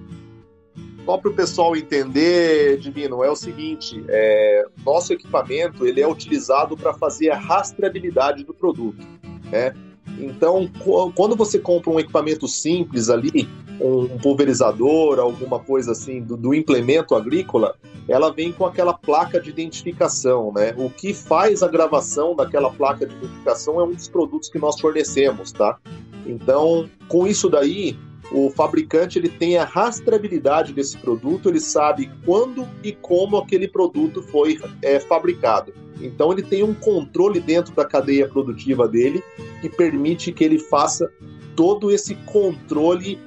Só 1.05 1.17
para 1.17 1.31
o 1.31 1.33
pessoal 1.33 1.73
entender, 1.77 2.77
Divino, 2.79 3.23
é 3.23 3.31
o 3.31 3.35
seguinte: 3.35 4.03
é, 4.09 4.65
nosso 4.85 5.13
equipamento 5.13 5.87
ele 5.87 6.01
é 6.01 6.07
utilizado 6.07 6.75
para 6.75 6.93
fazer 6.93 7.29
a 7.29 7.37
rastreabilidade 7.37 8.43
do 8.43 8.53
produto. 8.53 9.07
Né? 9.49 9.73
Então, 10.19 10.69
quando 11.15 11.35
você 11.35 11.59
compra 11.59 11.91
um 11.91 11.99
equipamento 11.99 12.47
simples 12.47 13.09
ali, 13.09 13.49
um 13.79 14.17
pulverizador, 14.19 15.19
alguma 15.19 15.59
coisa 15.59 15.91
assim 15.91 16.21
do, 16.21 16.37
do, 16.37 16.53
implemento 16.53 17.15
agrícola, 17.15 17.75
ela 18.07 18.31
vem 18.31 18.51
com 18.51 18.65
aquela 18.65 18.93
placa 18.93 19.39
de 19.39 19.49
identificação, 19.49 20.51
né? 20.53 20.73
O 20.77 20.89
que 20.89 21.13
faz 21.13 21.63
a 21.63 21.67
gravação 21.67 22.35
daquela 22.35 22.69
placa 22.69 23.05
de 23.05 23.15
identificação 23.15 23.79
é 23.79 23.83
um 23.83 23.93
dos 23.93 24.07
produtos 24.07 24.49
que 24.49 24.59
nós 24.59 24.79
fornecemos, 24.79 25.51
tá? 25.51 25.77
Então, 26.25 26.89
com 27.07 27.27
isso 27.27 27.49
daí, 27.49 27.97
o 28.31 28.49
fabricante 28.49 29.19
ele 29.19 29.29
tem 29.29 29.57
a 29.57 29.65
rastreabilidade 29.65 30.73
desse 30.73 30.97
produto, 30.97 31.49
ele 31.49 31.59
sabe 31.59 32.09
quando 32.25 32.67
e 32.83 32.91
como 32.91 33.37
aquele 33.37 33.67
produto 33.67 34.21
foi 34.21 34.59
é, 34.81 34.99
fabricado. 34.99 35.73
Então 36.03 36.31
ele 36.31 36.43
tem 36.43 36.63
um 36.63 36.73
controle 36.73 37.39
dentro 37.39 37.73
da 37.73 37.85
cadeia 37.85 38.27
produtiva 38.27 38.87
dele 38.87 39.23
que 39.61 39.69
permite 39.69 40.31
que 40.31 40.43
ele 40.43 40.59
faça 40.59 41.09
todo 41.55 41.91
esse 41.91 42.15
controle 42.15 43.17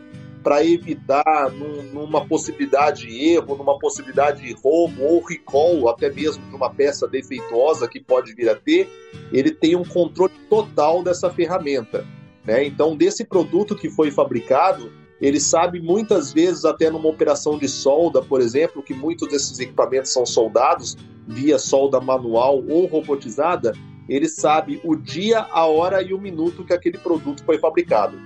para 0.47 0.64
evitar 0.64 1.50
num, 1.50 1.83
numa 1.92 2.25
possibilidade 2.25 3.09
de 3.09 3.30
erro, 3.30 3.56
numa 3.56 3.78
possibilidade 3.80 4.42
de 4.42 4.52
roubo 4.52 5.02
ou 5.02 5.21
recall, 5.21 5.88
até 5.88 6.09
mesmo 6.09 6.45
de 6.49 6.54
uma 6.54 6.71
peça 6.71 7.09
defeituosa 7.09 7.88
que 7.88 7.99
pode 7.99 8.33
vir 8.33 8.49
a 8.49 8.54
ter, 8.54 8.88
ele 9.33 9.50
tem 9.50 9.75
um 9.75 9.85
controle 9.85 10.33
total 10.49 11.02
dessa 11.02 11.28
ferramenta. 11.30 12.06
Né? 12.45 12.64
Então, 12.64 12.97
desse 12.97 13.25
produto 13.25 13.75
que 13.75 13.90
foi 13.90 14.12
fabricado, 14.12 14.92
ele 15.20 15.40
sabe 15.40 15.80
muitas 15.80 16.32
vezes, 16.32 16.64
até 16.64 16.90
numa 16.90 17.08
operação 17.08 17.58
de 17.58 17.68
solda, 17.68 18.20
por 18.23 18.40
exemplo, 18.40 18.82
que 18.82 18.94
muitos 18.94 19.28
desses 19.28 19.58
equipamentos 19.58 20.12
são 20.12 20.26
soldados 20.26 20.96
via 21.26 21.58
solda 21.58 22.00
manual 22.00 22.62
ou 22.68 22.87
robotizada, 22.87 23.73
ele 24.08 24.28
sabe 24.28 24.80
o 24.85 24.94
dia, 24.94 25.40
a 25.50 25.66
hora 25.66 26.02
e 26.02 26.14
o 26.14 26.20
minuto 26.20 26.64
que 26.64 26.73
aquele 26.73 26.99
produto 26.99 27.42
foi 27.44 27.58
fabricado. 27.58 28.16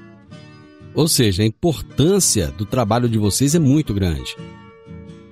Ou 0.95 1.07
seja, 1.07 1.43
a 1.43 1.47
importância 1.47 2.49
do 2.49 2.67
trabalho 2.67 3.09
de 3.09 3.19
vocês 3.19 3.55
é 3.55 3.59
muito 3.59 3.95
grande. 3.95 4.37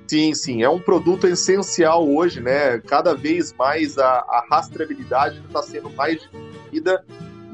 Sim, 0.06 0.32
sim, 0.32 0.62
é 0.62 0.70
um 0.70 0.78
produto 0.78 1.26
essencial 1.26 2.08
hoje, 2.08 2.40
né? 2.40 2.78
Cada 2.78 3.14
vez 3.14 3.52
mais 3.52 3.98
a, 3.98 4.08
a 4.08 4.46
rastreabilidade 4.48 5.42
está 5.46 5.60
sendo 5.62 5.90
mais 5.90 6.22
definida 6.32 7.04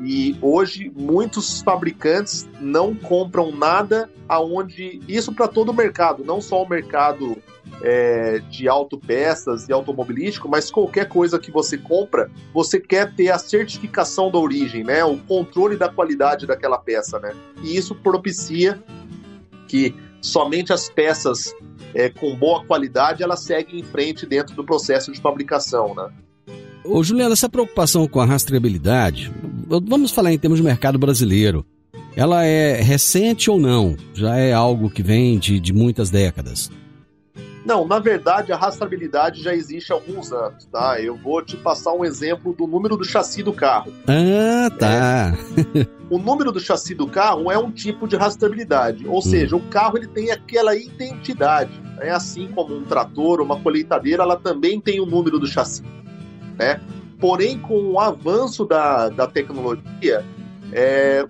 e 0.03 0.37
hoje 0.43 0.91
muitos 0.95 1.61
fabricantes 1.63 2.49
não 2.61 2.95
compram 2.95 3.53
nada 3.53 4.11
aonde 4.29 5.01
isso 5.07 5.33
para 5.33 5.47
todo 5.47 5.71
o 5.71 5.75
mercado, 5.75 6.25
não 6.25 6.41
só 6.41 6.63
o 6.63 6.69
mercado 6.69 7.37
é, 7.83 8.41
de 8.51 8.69
autopeças 8.69 9.69
e 9.69 9.73
automobilístico, 9.73 10.49
mas 10.49 10.71
qualquer 10.71 11.09
coisa 11.09 11.39
que 11.39 11.51
você 11.51 11.79
compra, 11.79 12.31
você 12.53 12.81
quer 12.81 13.15
ter 13.15 13.31
a 13.31 13.39
certificação 13.39 14.31
da 14.31 14.39
origem, 14.39 14.85
né? 14.85 15.05
O 15.05 15.19
controle 15.19 15.77
da 15.77 15.89
qualidade 15.89 16.47
daquela 16.47 16.79
peça, 16.79 17.19
né? 17.19 17.33
E 17.63 17.77
isso 17.77 17.95
propicia 17.95 18.83
que 19.69 19.95
somente 20.21 20.73
as 20.73 20.89
peças 20.89 21.55
é, 21.95 22.09
com 22.09 22.35
boa 22.37 22.65
qualidade 22.65 23.23
elas 23.23 23.41
seguem 23.41 23.81
em 23.81 23.85
frente 23.85 24.27
dentro 24.27 24.55
do 24.55 24.65
processo 24.65 25.13
de 25.13 25.21
fabricação, 25.21 25.95
né? 25.95 26.11
Ô, 26.85 27.03
Juliana, 27.03 27.33
essa 27.33 27.49
preocupação 27.49 28.07
com 28.07 28.21
a 28.21 28.27
rastreabilidade, 28.27 29.33
vamos 29.67 30.13
falar 30.13 30.33
em 30.33 30.39
termos 30.39 30.59
de 30.59 30.65
mercado 30.65 30.99
brasileiro. 30.99 31.65
Ela 32.17 32.45
é 32.45 32.81
recente 32.81 33.51
ou 33.51 33.59
não? 33.59 33.97
Já 34.15 34.37
é 34.37 34.53
algo 34.53 34.91
que 34.91 35.03
vem 35.03 35.39
de, 35.39 35.59
de 35.59 35.73
muitas 35.73 36.11
décadas? 36.11 36.71
Não, 37.65 37.87
na 37.87 37.99
verdade 37.99 38.53
a 38.53 38.57
rastreabilidade 38.57 39.43
já 39.43 39.55
existe 39.55 39.91
há 39.91 39.95
alguns 39.95 40.31
anos, 40.33 40.67
tá? 40.67 41.01
Eu 41.01 41.17
vou 41.17 41.43
te 41.43 41.57
passar 41.57 41.95
um 41.95 42.05
exemplo 42.05 42.53
do 42.53 42.67
número 42.67 42.97
do 42.97 43.05
chassi 43.05 43.43
do 43.43 43.53
carro. 43.53 43.93
Ah, 44.07 44.71
tá. 44.71 45.33
É. 45.75 45.87
o 46.11 46.19
número 46.19 46.53
do 46.53 46.61
chassi 46.61 46.95
do 46.95 47.07
carro 47.07 47.51
é 47.51 47.59
um 47.59 47.71
tipo 47.71 48.07
de 48.07 48.17
rastreabilidade, 48.17 49.09
ou 49.09 49.19
hum. 49.19 49.23
seja, 49.23 49.57
o 49.57 49.61
carro 49.69 49.97
ele 49.97 50.07
tem 50.07 50.31
aquela 50.31 50.77
identidade. 50.77 51.83
É 52.01 52.11
assim 52.11 52.49
como 52.49 52.77
um 52.77 52.85
trator, 52.85 53.41
uma 53.41 53.59
colheitadeira, 53.59 54.23
ela 54.23 54.37
também 54.37 54.79
tem 54.79 55.01
o 55.01 55.07
número 55.07 55.39
do 55.39 55.47
chassi 55.47 55.83
né? 56.59 56.81
Porém, 57.25 57.59
com 57.59 57.93
o 57.93 57.99
avanço 57.99 58.67
da, 58.67 59.09
da 59.09 59.27
tecnologia, 59.27 60.23
é, 60.71 61.27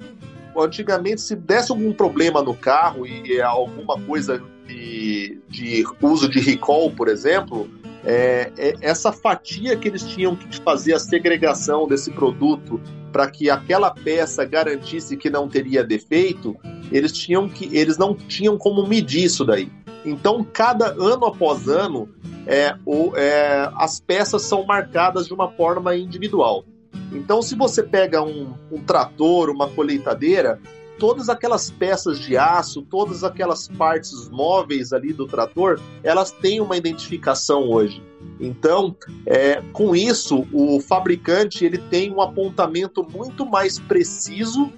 antigamente, 0.58 1.20
se 1.20 1.36
desse 1.36 1.70
algum 1.70 1.92
problema 1.92 2.42
no 2.42 2.52
carro 2.52 3.06
e 3.06 3.40
alguma 3.40 4.00
coisa 4.00 4.42
de, 4.66 5.38
de 5.48 5.84
uso 6.02 6.28
de 6.28 6.40
recall, 6.40 6.90
por 6.90 7.06
exemplo, 7.06 7.70
é, 8.04 8.50
é, 8.58 8.74
essa 8.80 9.12
fatia 9.12 9.76
que 9.76 9.86
eles 9.86 10.02
tinham 10.02 10.34
que 10.34 10.60
fazer 10.62 10.94
a 10.94 10.98
segregação 10.98 11.86
desse 11.86 12.10
produto 12.10 12.80
para 13.12 13.30
que 13.30 13.48
aquela 13.48 13.92
peça 13.92 14.44
garantisse 14.44 15.16
que 15.16 15.30
não 15.30 15.48
teria 15.48 15.84
defeito, 15.84 16.56
eles 16.90 17.12
tinham 17.12 17.48
que 17.48 17.66
eles 17.72 17.96
não 17.96 18.16
tinham 18.16 18.58
como 18.58 18.84
medir 18.84 19.22
isso 19.22 19.44
daí. 19.44 19.70
Então, 20.04 20.44
cada 20.44 20.88
ano 20.92 21.26
após 21.26 21.68
ano, 21.68 22.08
é, 22.46 22.76
o, 22.84 23.16
é, 23.16 23.70
as 23.76 24.00
peças 24.00 24.42
são 24.42 24.64
marcadas 24.64 25.26
de 25.26 25.32
uma 25.34 25.50
forma 25.50 25.96
individual. 25.96 26.64
Então, 27.12 27.40
se 27.40 27.54
você 27.54 27.82
pega 27.82 28.22
um, 28.22 28.52
um 28.70 28.82
trator, 28.82 29.50
uma 29.50 29.68
colheitadeira, 29.68 30.60
todas 30.98 31.28
aquelas 31.28 31.70
peças 31.70 32.18
de 32.18 32.36
aço, 32.36 32.82
todas 32.82 33.24
aquelas 33.24 33.68
partes 33.68 34.28
móveis 34.28 34.92
ali 34.92 35.12
do 35.12 35.26
trator, 35.26 35.80
elas 36.02 36.30
têm 36.30 36.60
uma 36.60 36.76
identificação 36.76 37.70
hoje. 37.70 38.02
Então, 38.40 38.96
é, 39.26 39.62
com 39.72 39.94
isso, 39.94 40.46
o 40.52 40.80
fabricante 40.80 41.64
ele 41.64 41.78
tem 41.78 42.12
um 42.12 42.20
apontamento 42.20 43.06
muito 43.08 43.46
mais 43.46 43.78
preciso 43.78 44.72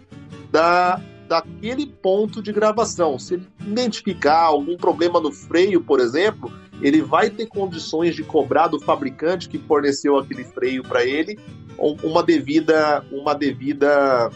da, 0.50 1.00
daquele 1.28 1.86
ponto 1.86 2.42
de 2.42 2.52
gravação. 2.52 3.18
Se 3.18 3.34
ele 3.34 3.46
identificar 3.60 4.42
algum 4.42 4.76
problema 4.76 5.20
no 5.20 5.32
freio, 5.32 5.80
por 5.80 6.00
exemplo, 6.00 6.52
ele 6.80 7.02
vai 7.02 7.30
ter 7.30 7.46
condições 7.46 8.14
de 8.14 8.22
cobrar 8.22 8.68
do 8.68 8.80
fabricante 8.80 9.48
que 9.48 9.58
forneceu 9.58 10.16
aquele 10.18 10.44
freio 10.44 10.82
para 10.82 11.04
ele 11.04 11.38
uma 11.78 12.22
devida, 12.22 13.04
uma 13.12 13.34
devida 13.34 14.30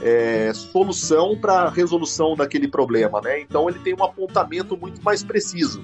é, 0.00 0.52
solução 0.52 1.36
para 1.36 1.62
a 1.62 1.70
resolução 1.70 2.34
daquele 2.34 2.68
problema, 2.68 3.20
né? 3.20 3.40
Então 3.40 3.68
ele 3.68 3.78
tem 3.78 3.94
um 3.94 4.04
apontamento 4.04 4.76
muito 4.76 5.02
mais 5.02 5.22
preciso. 5.22 5.82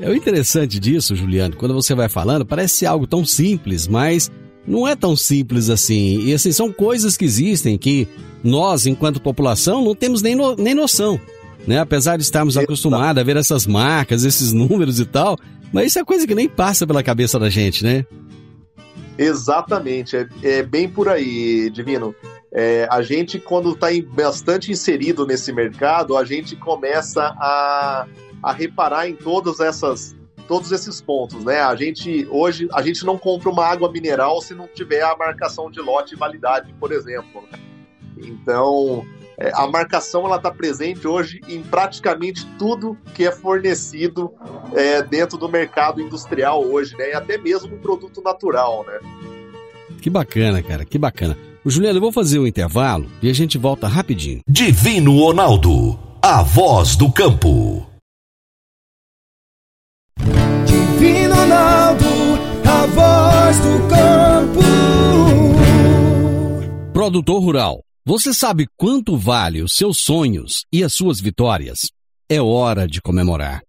É 0.00 0.08
o 0.08 0.14
interessante 0.14 0.78
disso, 0.78 1.16
Juliano, 1.16 1.56
quando 1.56 1.74
você 1.74 1.94
vai 1.94 2.08
falando, 2.08 2.46
parece 2.46 2.86
algo 2.86 3.06
tão 3.06 3.24
simples, 3.24 3.88
mas 3.88 4.30
não 4.68 4.86
é 4.86 4.94
tão 4.94 5.16
simples 5.16 5.70
assim. 5.70 6.20
E 6.20 6.34
assim, 6.34 6.52
são 6.52 6.70
coisas 6.72 7.16
que 7.16 7.24
existem 7.24 7.78
que 7.78 8.06
nós, 8.44 8.86
enquanto 8.86 9.20
população, 9.20 9.82
não 9.82 9.94
temos 9.94 10.22
nem, 10.22 10.34
no, 10.34 10.54
nem 10.54 10.74
noção. 10.74 11.20
Né? 11.66 11.78
Apesar 11.78 12.16
de 12.16 12.22
estarmos 12.22 12.56
acostumados 12.56 13.20
a 13.20 13.24
ver 13.24 13.36
essas 13.36 13.66
marcas, 13.66 14.24
esses 14.24 14.52
números 14.52 15.00
e 15.00 15.04
tal, 15.04 15.36
mas 15.72 15.88
isso 15.88 15.98
é 15.98 16.04
coisa 16.04 16.26
que 16.26 16.34
nem 16.34 16.48
passa 16.48 16.86
pela 16.86 17.02
cabeça 17.02 17.38
da 17.38 17.50
gente, 17.50 17.82
né? 17.82 18.06
Exatamente, 19.18 20.16
é, 20.16 20.28
é 20.44 20.62
bem 20.62 20.88
por 20.88 21.08
aí, 21.08 21.68
Divino. 21.70 22.14
É, 22.52 22.88
a 22.90 23.02
gente, 23.02 23.38
quando 23.38 23.72
está 23.72 23.88
bastante 24.14 24.70
inserido 24.70 25.26
nesse 25.26 25.52
mercado, 25.52 26.16
a 26.16 26.24
gente 26.24 26.56
começa 26.56 27.22
a, 27.22 28.06
a 28.42 28.52
reparar 28.52 29.08
em 29.08 29.14
todas 29.14 29.60
essas 29.60 30.16
todos 30.48 30.72
esses 30.72 31.00
pontos, 31.00 31.44
né? 31.44 31.60
A 31.60 31.76
gente 31.76 32.26
hoje 32.30 32.66
a 32.72 32.82
gente 32.82 33.04
não 33.04 33.18
compra 33.18 33.50
uma 33.50 33.64
água 33.64 33.92
mineral 33.92 34.40
se 34.40 34.54
não 34.54 34.66
tiver 34.66 35.02
a 35.02 35.14
marcação 35.14 35.70
de 35.70 35.78
lote 35.78 36.14
e 36.14 36.16
validade, 36.16 36.74
por 36.80 36.90
exemplo. 36.90 37.44
Então, 38.16 39.06
é, 39.38 39.52
a 39.54 39.66
marcação 39.68 40.24
ela 40.24 40.36
está 40.36 40.50
presente 40.50 41.06
hoje 41.06 41.40
em 41.48 41.62
praticamente 41.62 42.44
tudo 42.58 42.96
que 43.14 43.24
é 43.24 43.30
fornecido 43.30 44.32
é, 44.74 45.02
dentro 45.02 45.38
do 45.38 45.48
mercado 45.48 46.00
industrial 46.00 46.64
hoje, 46.64 46.96
né? 46.96 47.10
E 47.10 47.14
até 47.14 47.38
mesmo 47.38 47.76
um 47.76 47.78
produto 47.78 48.20
natural, 48.22 48.84
né? 48.86 48.98
Que 50.00 50.10
bacana, 50.10 50.62
cara, 50.62 50.84
que 50.84 50.98
bacana. 50.98 51.36
O 51.64 51.70
Juliano, 51.70 51.98
eu 51.98 52.02
vou 52.02 52.12
fazer 52.12 52.38
o 52.38 52.42
um 52.42 52.46
intervalo 52.46 53.06
e 53.22 53.28
a 53.28 53.34
gente 53.34 53.58
volta 53.58 53.86
rapidinho. 53.86 54.40
Divino 54.48 55.18
Ronaldo, 55.18 55.98
a 56.22 56.42
voz 56.42 56.96
do 56.96 57.12
campo. 57.12 57.87
Voz 62.94 63.58
do 63.58 63.88
campo. 63.88 64.60
Produtor 66.92 67.42
Rural, 67.42 67.82
você 68.04 68.32
sabe 68.34 68.66
quanto 68.76 69.16
vale 69.16 69.62
os 69.62 69.72
seus 69.72 69.98
sonhos 69.98 70.64
e 70.72 70.82
as 70.82 70.92
suas 70.92 71.20
vitórias? 71.20 71.90
É 72.28 72.40
hora 72.40 72.86
de 72.86 73.00
comemorar. 73.00 73.62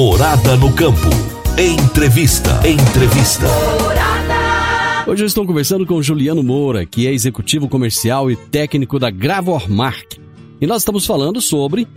Morada 0.00 0.56
no 0.56 0.72
campo. 0.74 1.08
Entrevista. 1.58 2.60
Entrevista. 2.64 3.46
Hoje 5.08 5.24
eu 5.24 5.26
estou 5.26 5.44
conversando 5.44 5.84
com 5.84 6.00
Juliano 6.00 6.40
Moura, 6.40 6.86
que 6.86 7.04
é 7.08 7.12
executivo 7.12 7.68
comercial 7.68 8.30
e 8.30 8.36
técnico 8.36 8.96
da 9.00 9.10
Gravormark. 9.10 10.20
E 10.60 10.68
nós 10.68 10.82
estamos 10.82 11.04
falando 11.04 11.40
sobre 11.40 11.88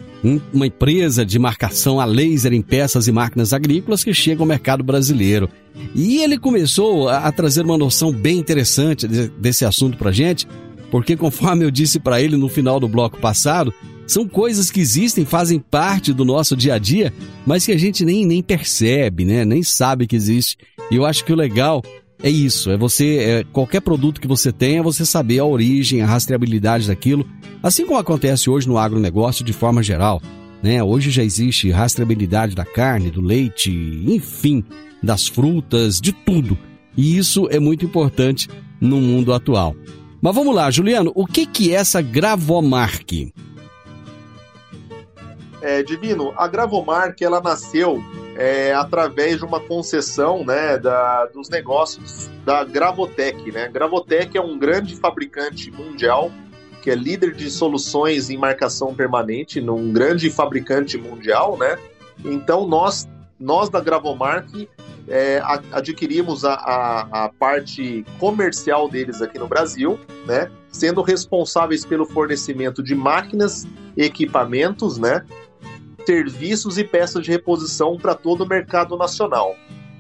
uma 0.52 0.66
empresa 0.66 1.24
de 1.24 1.38
marcação 1.38 2.00
a 2.00 2.06
laser 2.06 2.54
em 2.54 2.64
peças 2.64 3.08
e 3.08 3.12
máquinas 3.12 3.54
agrícolas 3.54 4.04
que 4.04 4.16
chega 4.16 4.42
ao 4.42 4.48
mercado 4.48 4.84
brasileiro. 4.84 5.48
E 5.94 6.24
ele 6.24 6.40
começou 6.40 7.08
a, 7.08 7.32
trazer 7.32 7.64
uma 7.64 7.78
noção 7.78 8.12
bem 8.12 8.40
interessante 8.40 9.08
desse 9.08 9.64
assunto 9.64 9.96
para 9.96 10.12
gente, 10.12 10.48
porque 10.90 11.16
conforme 11.16 11.66
eu 11.66 11.70
disse 11.70 12.00
para 12.00 12.20
ele 12.20 12.36
no 12.36 12.50
final 12.50 12.80
do 12.80 12.88
bloco 12.88 13.20
passado, 13.20 13.72
são 14.12 14.28
coisas 14.28 14.70
que 14.70 14.82
existem, 14.82 15.26
fazem 15.26 15.60
parte 15.60 16.12
do 16.12 16.26
nosso 16.26 16.56
dia 16.56 16.74
a 16.74 16.78
dia, 16.78 17.14
mas 17.46 17.66
que 17.66 17.72
a 17.72 17.78
gente 17.78 18.04
nem, 18.04 18.26
nem 18.26 18.44
percebe, 18.44 19.24
né? 19.24 19.46
Nem 19.46 19.64
sabe 19.64 20.06
que 20.06 20.16
existe. 20.16 20.58
E 20.92 20.96
eu 20.96 21.06
acho 21.06 21.24
que 21.24 21.32
o 21.32 21.36
legal 21.36 21.82
é 22.22 22.30
isso, 22.30 22.70
é 22.70 22.78
você, 22.78 23.18
é, 23.18 23.44
qualquer 23.52 23.80
produto 23.80 24.22
que 24.22 24.28
você 24.28 24.52
tenha, 24.52 24.84
você 24.84 25.06
saber 25.06 25.40
a 25.40 25.46
origem, 25.46 26.02
a 26.02 26.06
rastreabilidade 26.06 26.88
daquilo, 26.88 27.26
assim 27.64 27.86
como 27.86 27.98
acontece 27.98 28.50
hoje 28.50 28.68
no 28.68 28.78
agronegócio 28.78 29.44
de 29.46 29.54
forma 29.54 29.82
geral. 29.82 30.22
Né? 30.62 30.84
Hoje 30.84 31.10
já 31.10 31.24
existe 31.24 31.72
rastreabilidade 31.72 32.54
da 32.54 32.66
carne, 32.66 33.10
do 33.10 33.22
leite, 33.22 33.72
enfim, 33.72 34.64
das 35.02 35.28
frutas, 35.28 36.00
de 36.00 36.12
tudo. 36.12 36.58
E 36.96 37.18
isso 37.18 37.48
é 37.50 37.60
muito 37.60 37.86
importante 37.86 38.50
no 38.80 39.02
mundo 39.02 39.34
atual. 39.34 39.76
Mas 40.22 40.36
vamos 40.36 40.54
lá, 40.54 40.70
Juliano, 40.70 41.12
o 41.16 41.26
que, 41.26 41.48
que 41.48 41.74
é 41.74 41.78
essa 41.78 42.02
Gravomark? 42.02 43.32
É, 45.62 45.84
Divino, 45.84 46.34
a 46.38 46.48
Gravomark 46.48 47.22
ela 47.22 47.40
nasceu 47.40 48.04
é, 48.36 48.74
através 48.74 49.38
de 49.38 49.46
uma 49.46 49.60
concessão 49.60 50.44
né, 50.44 50.78
da, 50.78 51.28
dos 51.28 51.50
negócios 51.50 52.30
da 52.44 52.64
Gravotec. 52.64 53.52
Né? 53.52 53.68
Gravotec 53.68 54.36
é 54.38 54.42
um 54.42 54.58
grande 54.58 54.96
fabricante 54.96 55.70
mundial 55.70 56.32
que 56.82 56.90
é 56.90 56.96
líder 56.96 57.34
de 57.34 57.50
soluções 57.50 58.30
em 58.30 58.38
marcação 58.38 58.94
permanente, 58.94 59.62
num 59.62 59.94
grande 59.94 60.30
fabricante 60.30 60.98
mundial, 60.98 61.58
né? 61.58 61.78
Então 62.26 62.68
nós, 62.68 63.08
nós 63.40 63.70
da 63.70 63.80
Gravomark 63.80 64.68
é, 65.08 65.42
adquirimos 65.72 66.44
a, 66.44 66.54
a, 66.54 67.26
a, 67.26 67.30
parte 67.30 68.06
comercial 68.20 68.90
deles 68.90 69.22
aqui 69.22 69.38
no 69.38 69.48
Brasil, 69.48 70.00
né? 70.26 70.50
Sendo 70.70 71.02
responsáveis 71.02 71.86
pelo 71.86 72.06
fornecimento 72.06 72.82
de 72.82 72.96
máquinas, 72.96 73.68
equipamentos, 73.96 74.98
né? 74.98 75.24
Serviços 76.06 76.78
e 76.78 76.84
peças 76.84 77.24
de 77.24 77.32
reposição 77.32 77.98
para 77.98 78.16
todo 78.16 78.44
o 78.44 78.48
mercado 78.48 78.98
nacional. 78.98 79.56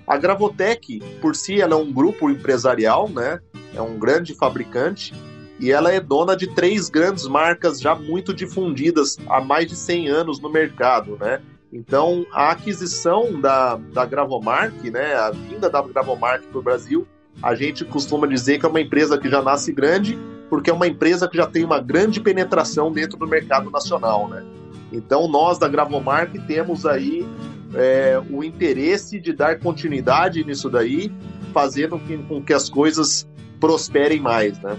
A 0.07 0.17
Gravotec, 0.17 0.99
por 1.21 1.35
si, 1.35 1.61
ela 1.61 1.73
é 1.73 1.77
um 1.77 1.91
grupo 1.91 2.29
empresarial, 2.29 3.09
né? 3.09 3.39
É 3.73 3.81
um 3.81 3.97
grande 3.97 4.33
fabricante 4.33 5.13
e 5.59 5.71
ela 5.71 5.91
é 5.91 5.99
dona 5.99 6.35
de 6.35 6.47
três 6.47 6.89
grandes 6.89 7.27
marcas 7.27 7.79
já 7.79 7.95
muito 7.95 8.33
difundidas 8.33 9.17
há 9.29 9.39
mais 9.39 9.67
de 9.67 9.75
100 9.75 10.09
anos 10.09 10.39
no 10.41 10.49
mercado, 10.49 11.17
né? 11.19 11.39
Então, 11.71 12.25
a 12.33 12.51
aquisição 12.51 13.39
da, 13.39 13.75
da 13.75 14.05
Gravomark, 14.05 14.83
né, 14.89 15.15
a 15.15 15.31
vinda 15.31 15.69
da 15.69 15.81
Gravomark 15.81 16.45
para 16.47 16.59
o 16.59 16.61
Brasil, 16.61 17.07
a 17.41 17.55
gente 17.55 17.85
costuma 17.85 18.27
dizer 18.27 18.59
que 18.59 18.65
é 18.65 18.69
uma 18.69 18.81
empresa 18.81 19.17
que 19.17 19.29
já 19.29 19.41
nasce 19.41 19.71
grande, 19.71 20.19
porque 20.49 20.69
é 20.69 20.73
uma 20.73 20.87
empresa 20.87 21.29
que 21.29 21.37
já 21.37 21.47
tem 21.47 21.63
uma 21.63 21.79
grande 21.79 22.19
penetração 22.19 22.91
dentro 22.91 23.17
do 23.17 23.25
mercado 23.25 23.71
nacional, 23.71 24.27
né? 24.27 24.43
Então, 24.91 25.27
nós 25.27 25.57
da 25.57 25.67
Gravomark 25.67 26.33
temos 26.47 26.85
aí 26.85 27.25
é, 27.73 28.21
o 28.29 28.43
interesse 28.43 29.19
de 29.19 29.33
dar 29.33 29.59
continuidade 29.59 30.43
nisso 30.43 30.69
daí, 30.69 31.11
fazendo 31.53 31.99
com 32.27 32.41
que 32.41 32.53
as 32.53 32.69
coisas 32.69 33.27
prosperem 33.59 34.19
mais, 34.19 34.59
né? 34.59 34.77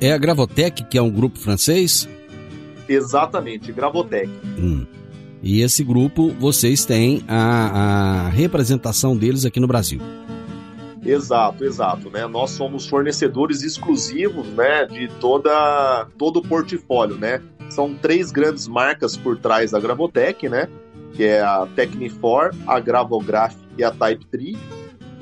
É 0.00 0.12
a 0.12 0.18
Gravotec, 0.18 0.84
que 0.84 0.98
é 0.98 1.02
um 1.02 1.10
grupo 1.10 1.38
francês? 1.38 2.08
Exatamente, 2.88 3.72
Gravotec. 3.72 4.30
Hum. 4.58 4.86
E 5.42 5.60
esse 5.62 5.84
grupo, 5.84 6.30
vocês 6.38 6.84
têm 6.84 7.22
a, 7.28 8.26
a 8.26 8.28
representação 8.28 9.16
deles 9.16 9.44
aqui 9.44 9.60
no 9.60 9.66
Brasil. 9.66 10.00
Exato, 11.04 11.64
exato, 11.64 12.10
né? 12.10 12.26
Nós 12.26 12.50
somos 12.50 12.86
fornecedores 12.86 13.62
exclusivos, 13.62 14.48
né, 14.48 14.86
de 14.86 15.08
toda 15.20 16.06
todo 16.18 16.38
o 16.38 16.42
portfólio, 16.42 17.16
né? 17.16 17.40
São 17.70 17.94
três 17.94 18.30
grandes 18.30 18.66
marcas 18.68 19.16
por 19.16 19.38
trás 19.38 19.70
da 19.70 19.80
Gravotec, 19.80 20.48
né? 20.48 20.68
Que 21.14 21.24
é 21.24 21.42
a 21.42 21.66
Technifor, 21.74 22.54
a 22.66 22.78
Gravograph 22.80 23.54
e 23.76 23.84
a 23.84 23.90
Type 23.90 24.26
3. 24.26 24.56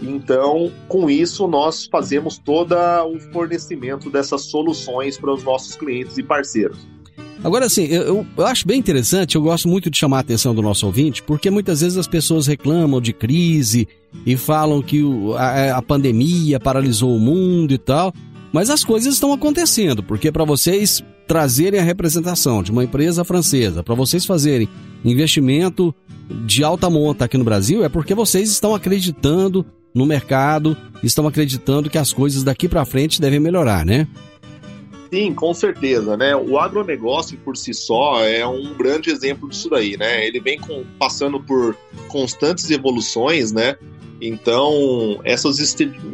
Então, 0.03 0.71
com 0.89 1.09
isso, 1.09 1.47
nós 1.47 1.87
fazemos 1.87 2.39
todo 2.39 2.75
o 2.75 3.19
fornecimento 3.33 4.11
dessas 4.11 4.43
soluções 4.43 5.17
para 5.17 5.33
os 5.33 5.43
nossos 5.43 5.77
clientes 5.77 6.19
e 6.19 6.23
parceiros. 6.23 6.79
Agora, 7.43 7.67
assim, 7.67 7.85
eu, 7.85 8.27
eu, 8.37 8.47
acho 8.47 8.67
bem 8.67 8.79
interessante, 8.79 9.37
eu 9.37 9.43
gosto 9.43 9.69
muito 9.69 9.91
de 9.91 9.99
chamar 9.99 10.19
a 10.19 10.21
atenção 10.21 10.55
do 10.55 10.63
nosso 10.63 10.87
ouvinte, 10.87 11.23
porque 11.23 11.51
muitas 11.51 11.83
vezes 11.83 11.99
as 11.99 12.07
pessoas 12.07 12.47
reclamam 12.47 13.01
de 13.01 13.13
crise 13.13 13.87
e 14.25 14.35
falam 14.37 14.81
que 14.81 15.03
o, 15.03 15.35
a, 15.35 15.77
a 15.77 15.83
pandemia 15.83 16.59
paralisou 16.59 17.15
o 17.15 17.21
mundo 17.21 17.75
e 17.75 17.79
tal, 17.79 18.15
mas 18.51 18.71
as 18.71 18.83
coisas 18.83 19.15
estão 19.15 19.33
acontecendo, 19.33 20.03
porque 20.03 20.33
para 20.33 20.45
vocês 20.45 21.05
trazerem 21.27 21.81
a 21.81 21.83
representação 21.83 22.63
de 22.63 22.71
uma 22.71 22.85
empresa 22.85 23.25
francesa, 23.25 23.83
para 23.83 23.95
vocês 23.95 24.25
fazerem 24.25 24.69
investimento 25.05 25.95
de 26.47 26.65
alta 26.65 26.89
monta 26.89 27.25
aqui 27.25 27.37
no 27.37 27.45
Brasil, 27.45 27.85
é 27.85 27.89
porque 27.89 28.15
vocês 28.15 28.51
estão 28.51 28.75
acreditando 28.75 29.65
no 29.95 30.07
mercado, 30.07 30.77
estão 31.03 31.27
acreditando 31.27 31.89
que 31.89 31.99
as 31.99 32.13
coisas 32.13 32.43
daqui 32.43 32.69
para 32.69 32.85
frente 32.85 33.21
devem 33.21 33.39
melhorar, 33.39 33.85
né? 33.87 34.09
Sim, 35.13 35.33
com 35.33 35.55
certeza, 35.55 36.17
né? 36.17 36.35
O 36.35 36.59
agronegócio 36.59 37.39
por 37.39 37.57
si 37.57 37.73
só 37.73 38.21
é 38.25 38.45
um 38.45 38.75
grande 38.75 39.11
exemplo 39.11 39.49
disso 39.49 39.71
daí, 39.71 39.97
né? 39.97 40.27
Ele 40.27 40.41
vem 40.41 40.59
com, 40.59 40.83
passando 40.99 41.39
por 41.39 41.77
constantes 42.09 42.69
evoluções, 42.71 43.53
né? 43.53 43.77
Então, 44.21 45.21
essas 45.25 45.59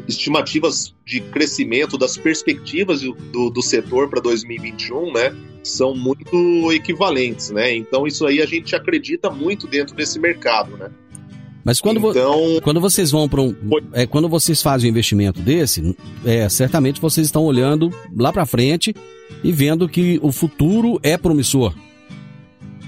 estimativas 0.08 0.94
de 1.04 1.20
crescimento 1.20 1.98
das 1.98 2.16
perspectivas 2.16 3.02
do, 3.02 3.50
do 3.50 3.62
setor 3.62 4.08
para 4.08 4.20
2021, 4.20 5.12
né, 5.12 5.36
são 5.62 5.94
muito 5.94 6.72
equivalentes, 6.72 7.50
né? 7.50 7.74
Então, 7.74 8.06
isso 8.06 8.26
aí 8.26 8.40
a 8.40 8.46
gente 8.46 8.74
acredita 8.74 9.30
muito 9.30 9.66
dentro 9.66 9.94
desse 9.94 10.18
mercado, 10.18 10.76
né? 10.76 10.90
Mas 11.64 11.80
quando, 11.80 11.98
então, 11.98 12.54
vo 12.54 12.62
quando 12.62 12.80
vocês 12.80 13.10
vão 13.10 13.28
para 13.28 13.42
um, 13.42 13.54
é, 13.92 14.06
quando 14.06 14.28
vocês 14.28 14.62
fazem 14.62 14.88
um 14.88 14.92
investimento 14.92 15.40
desse, 15.40 15.94
é, 16.24 16.48
certamente 16.48 17.00
vocês 17.00 17.26
estão 17.26 17.44
olhando 17.44 17.90
lá 18.16 18.32
para 18.32 18.46
frente 18.46 18.94
e 19.44 19.52
vendo 19.52 19.88
que 19.88 20.18
o 20.22 20.32
futuro 20.32 20.98
é 21.02 21.18
promissor. 21.18 21.74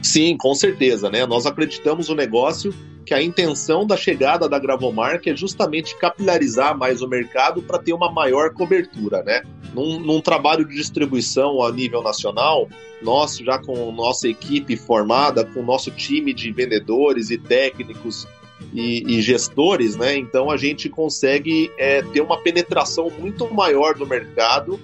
Sim, 0.03 0.37
com 0.37 0.55
certeza, 0.55 1.11
né? 1.11 1.27
Nós 1.27 1.47
acreditamos 1.47 2.09
no 2.09 2.15
negócio 2.15 2.75
que 3.05 3.15
a 3.15 3.23
intenção 3.23 3.87
da 3.87 3.97
chegada 3.97 4.49
da 4.49 4.59
Gravomark 4.59 5.27
é 5.27 5.37
justamente 5.37 5.97
capilarizar 5.97 6.77
mais 6.77 7.03
o 7.03 7.09
mercado 7.09 7.63
para 7.63 7.79
ter 7.79 7.93
uma 7.93 8.11
maior 8.11 8.53
cobertura, 8.53 9.23
né? 9.23 9.43
Num, 9.75 9.99
num, 9.99 10.21
trabalho 10.21 10.65
de 10.65 10.75
distribuição 10.75 11.63
a 11.63 11.73
nível 11.73 12.03
nacional, 12.03 12.69
nós 13.01 13.39
já 13.39 13.59
com 13.59 13.91
nossa 13.91 14.29
equipe 14.29 14.77
formada, 14.77 15.45
com 15.45 15.63
nosso 15.63 15.91
time 15.91 16.33
de 16.33 16.53
vendedores 16.53 17.31
e 17.31 17.39
técnicos 17.39 18.27
e, 18.73 19.17
e 19.17 19.23
gestores, 19.23 19.97
né? 19.97 20.17
Então 20.17 20.51
a 20.51 20.57
gente 20.57 20.89
consegue 20.89 21.71
é, 21.77 22.03
ter 22.03 22.21
uma 22.21 22.39
penetração 22.39 23.11
muito 23.19 23.53
maior 23.53 23.95
do 23.95 24.07
mercado 24.07 24.79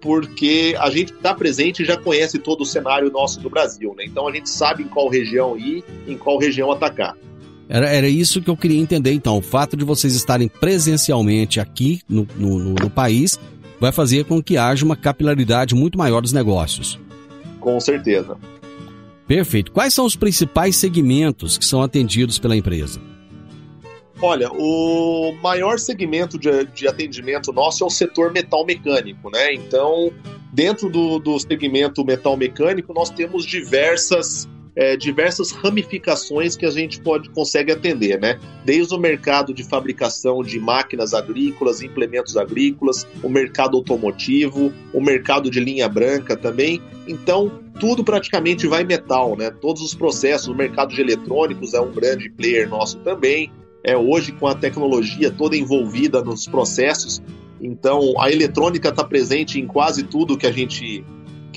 porque 0.00 0.76
a 0.78 0.90
gente 0.90 1.12
está 1.12 1.34
presente 1.34 1.82
e 1.82 1.84
já 1.84 1.96
conhece 1.96 2.38
todo 2.38 2.60
o 2.60 2.66
cenário 2.66 3.10
nosso 3.10 3.40
do 3.40 3.50
Brasil, 3.50 3.94
né? 3.96 4.04
Então 4.06 4.28
a 4.28 4.32
gente 4.32 4.48
sabe 4.48 4.84
em 4.84 4.88
qual 4.88 5.08
região 5.08 5.58
ir, 5.58 5.84
em 6.06 6.16
qual 6.16 6.38
região 6.38 6.70
atacar. 6.70 7.16
Era, 7.68 7.88
era 7.88 8.08
isso 8.08 8.40
que 8.40 8.48
eu 8.48 8.56
queria 8.56 8.80
entender, 8.80 9.12
então. 9.12 9.36
O 9.36 9.42
fato 9.42 9.76
de 9.76 9.84
vocês 9.84 10.14
estarem 10.14 10.48
presencialmente 10.48 11.60
aqui 11.60 12.00
no, 12.08 12.26
no, 12.36 12.58
no, 12.58 12.74
no 12.74 12.90
país 12.90 13.38
vai 13.78 13.92
fazer 13.92 14.24
com 14.24 14.42
que 14.42 14.56
haja 14.56 14.84
uma 14.84 14.96
capilaridade 14.96 15.74
muito 15.74 15.98
maior 15.98 16.22
dos 16.22 16.32
negócios. 16.32 16.98
Com 17.60 17.78
certeza. 17.78 18.36
Perfeito. 19.26 19.70
Quais 19.70 19.92
são 19.92 20.06
os 20.06 20.16
principais 20.16 20.76
segmentos 20.76 21.58
que 21.58 21.64
são 21.64 21.82
atendidos 21.82 22.38
pela 22.38 22.56
empresa? 22.56 22.98
Olha, 24.20 24.50
o 24.50 25.32
maior 25.40 25.78
segmento 25.78 26.38
de, 26.38 26.64
de 26.74 26.88
atendimento 26.88 27.52
nosso 27.52 27.84
é 27.84 27.86
o 27.86 27.90
setor 27.90 28.32
metal 28.32 28.64
mecânico, 28.64 29.30
né? 29.30 29.54
Então, 29.54 30.10
dentro 30.52 30.90
do, 30.90 31.20
do 31.20 31.38
segmento 31.38 32.04
metal 32.04 32.36
mecânico, 32.36 32.92
nós 32.92 33.10
temos 33.10 33.46
diversas 33.46 34.48
é, 34.78 34.96
diversas 34.96 35.50
ramificações 35.50 36.54
que 36.54 36.64
a 36.64 36.70
gente 36.70 37.00
pode 37.00 37.28
consegue 37.30 37.72
atender, 37.72 38.20
né? 38.20 38.38
Desde 38.64 38.94
o 38.94 38.98
mercado 38.98 39.52
de 39.52 39.64
fabricação 39.64 40.40
de 40.40 40.60
máquinas 40.60 41.12
agrícolas, 41.12 41.82
implementos 41.82 42.36
agrícolas, 42.36 43.04
o 43.20 43.28
mercado 43.28 43.76
automotivo, 43.76 44.72
o 44.94 45.00
mercado 45.00 45.50
de 45.50 45.58
linha 45.58 45.88
branca 45.88 46.36
também. 46.36 46.80
Então, 47.08 47.50
tudo 47.80 48.04
praticamente 48.04 48.68
vai 48.68 48.84
metal, 48.84 49.36
né? 49.36 49.50
Todos 49.50 49.82
os 49.82 49.94
processos, 49.94 50.46
o 50.46 50.54
mercado 50.54 50.94
de 50.94 51.00
eletrônicos 51.00 51.74
é 51.74 51.80
um 51.80 51.90
grande 51.90 52.30
player 52.30 52.68
nosso 52.68 52.98
também. 53.00 53.50
É 53.82 53.96
hoje 53.96 54.30
com 54.30 54.46
a 54.46 54.54
tecnologia 54.54 55.28
toda 55.28 55.56
envolvida 55.56 56.22
nos 56.22 56.46
processos, 56.46 57.20
então 57.60 58.14
a 58.20 58.30
eletrônica 58.30 58.90
está 58.90 59.02
presente 59.02 59.58
em 59.58 59.66
quase 59.66 60.04
tudo 60.04 60.38
que 60.38 60.46
a 60.46 60.52
gente 60.52 61.04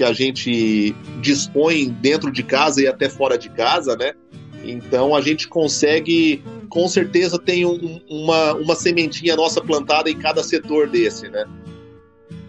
que 0.02 0.04
a 0.04 0.14
gente 0.14 0.96
dispõe 1.22 1.90
dentro 1.90 2.32
de 2.32 2.42
casa 2.42 2.82
e 2.82 2.88
até 2.88 3.08
fora 3.08 3.38
de 3.38 3.50
casa, 3.50 3.96
né? 3.96 4.14
Então 4.64 5.16
a 5.16 5.22
gente 5.22 5.48
consegue, 5.48 6.44
com 6.70 6.88
certeza 6.88 7.38
tem 7.38 7.68
um, 7.68 8.02
uma, 8.10 8.54
uma 8.54 8.76
sementinha 8.76 9.36
nossa 9.36 9.62
plantada 9.62 10.10
em 10.10 10.18
cada 10.18 10.44
setor 10.44 10.90
desse, 10.90 11.30
né? 11.30 11.46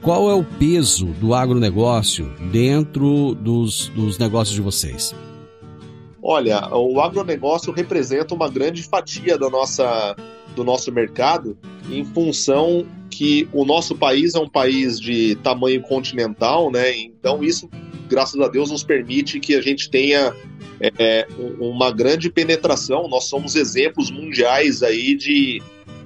Qual 0.01 0.31
é 0.31 0.35
o 0.35 0.43
peso 0.43 1.09
do 1.21 1.35
agronegócio 1.35 2.33
dentro 2.51 3.35
dos, 3.35 3.89
dos 3.89 4.17
negócios 4.17 4.57
de 4.57 4.63
vocês? 4.63 5.15
Olha, 6.23 6.69
o 6.73 7.01
agronegócio 7.01 7.73
representa 7.73 8.33
uma 8.33 8.49
grande 8.49 8.85
fatia 8.85 9.37
da 9.37 9.51
nossa, 9.51 10.15
do 10.55 10.63
nosso 10.63 10.93
mercado 10.93 11.59
em 11.91 12.05
função 12.05 12.87
que 13.11 13.49
o 13.53 13.65
nosso 13.65 13.97
país 13.97 14.35
é 14.35 14.39
um 14.39 14.49
país 14.49 15.01
de 15.01 15.35
tamanho 15.37 15.83
continental, 15.83 16.71
né? 16.71 16.97
Então 16.97 17.43
isso, 17.43 17.69
graças 18.09 18.41
a 18.41 18.47
Deus, 18.47 18.71
nos 18.71 18.85
permite 18.85 19.41
que 19.41 19.57
a 19.57 19.61
gente 19.61 19.91
tenha 19.91 20.33
é, 20.99 21.27
uma 21.59 21.91
grande 21.91 22.31
penetração. 22.31 23.09
Nós 23.09 23.25
somos 23.25 23.57
exemplos 23.57 24.11
mundiais 24.11 24.83
aí 24.83 25.17
de, 25.17 25.61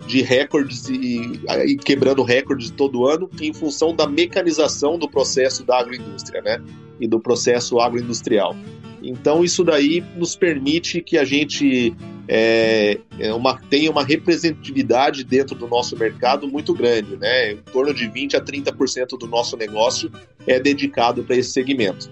de 0.07 0.23
recordes 0.23 0.88
e, 0.88 1.40
e 1.66 1.77
quebrando 1.77 2.23
recordes 2.23 2.71
todo 2.71 3.07
ano 3.07 3.29
em 3.40 3.53
função 3.53 3.95
da 3.95 4.07
mecanização 4.07 4.99
do 4.99 5.09
processo 5.09 5.64
da 5.64 5.79
agroindústria, 5.79 6.40
né? 6.40 6.62
E 7.01 7.07
do 7.07 7.21
processo 7.21 7.79
agroindustrial. 7.81 8.57
Então 9.03 9.45
isso 9.45 9.62
daí 9.62 10.03
nos 10.16 10.35
permite 10.35 11.01
que 11.01 11.19
a 11.19 11.25
gente 11.25 11.95
é, 12.29 12.99
é 13.19 13.33
uma, 13.33 13.59
tenha 13.71 13.90
uma 13.90 14.03
representatividade 14.03 15.23
dentro 15.25 15.55
do 15.55 15.69
nosso 15.69 15.97
mercado 15.97 16.49
muito 16.49 16.75
grande, 16.75 17.16
né? 17.16 17.53
Em 17.53 17.57
torno 17.57 17.95
de 17.95 18.09
20 18.09 18.37
a 18.37 18.40
30% 18.40 19.19
do 19.19 19.27
nosso 19.27 19.57
negócio 19.57 20.11
é 20.47 20.59
dedicado 20.59 21.23
para 21.23 21.37
esse 21.37 21.51
segmento. 21.51 22.11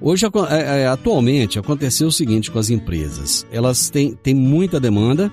Hoje, 0.00 0.24
é, 0.26 0.82
é, 0.82 0.86
atualmente, 0.86 1.58
aconteceu 1.58 2.06
o 2.06 2.12
seguinte 2.12 2.50
com 2.50 2.58
as 2.58 2.70
empresas: 2.70 3.44
elas 3.50 3.90
têm, 3.90 4.14
têm 4.14 4.34
muita 4.34 4.78
demanda, 4.78 5.32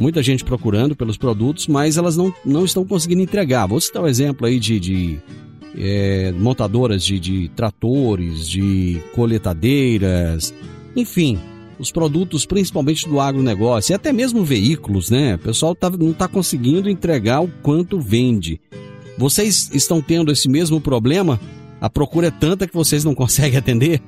muita 0.00 0.22
gente 0.22 0.42
procurando 0.42 0.96
pelos 0.96 1.18
produtos, 1.18 1.66
mas 1.66 1.98
elas 1.98 2.16
não, 2.16 2.34
não 2.44 2.64
estão 2.64 2.84
conseguindo 2.86 3.20
entregar. 3.20 3.66
Vou 3.66 3.80
citar 3.80 4.02
o 4.02 4.06
um 4.06 4.08
exemplo 4.08 4.46
aí 4.46 4.58
de, 4.58 4.80
de 4.80 5.20
é, 5.78 6.32
montadoras 6.32 7.04
de, 7.04 7.20
de 7.20 7.48
tratores, 7.50 8.48
de 8.48 9.00
coletadeiras, 9.14 10.54
enfim, 10.96 11.38
os 11.78 11.92
produtos 11.92 12.46
principalmente 12.46 13.08
do 13.08 13.20
agronegócio 13.20 13.92
e 13.92 13.94
até 13.94 14.12
mesmo 14.12 14.42
veículos, 14.42 15.10
né? 15.10 15.34
O 15.34 15.38
pessoal 15.38 15.74
tá, 15.74 15.90
não 15.90 16.10
está 16.10 16.26
conseguindo 16.26 16.88
entregar 16.88 17.40
o 17.40 17.48
quanto 17.62 18.00
vende. 18.00 18.60
Vocês 19.18 19.70
estão 19.74 20.00
tendo 20.00 20.32
esse 20.32 20.48
mesmo 20.48 20.80
problema? 20.80 21.38
A 21.78 21.90
procura 21.90 22.28
é 22.28 22.30
tanta 22.30 22.66
que 22.66 22.74
vocês 22.74 23.04
não 23.04 23.14
conseguem 23.14 23.58
atender? 23.58 24.00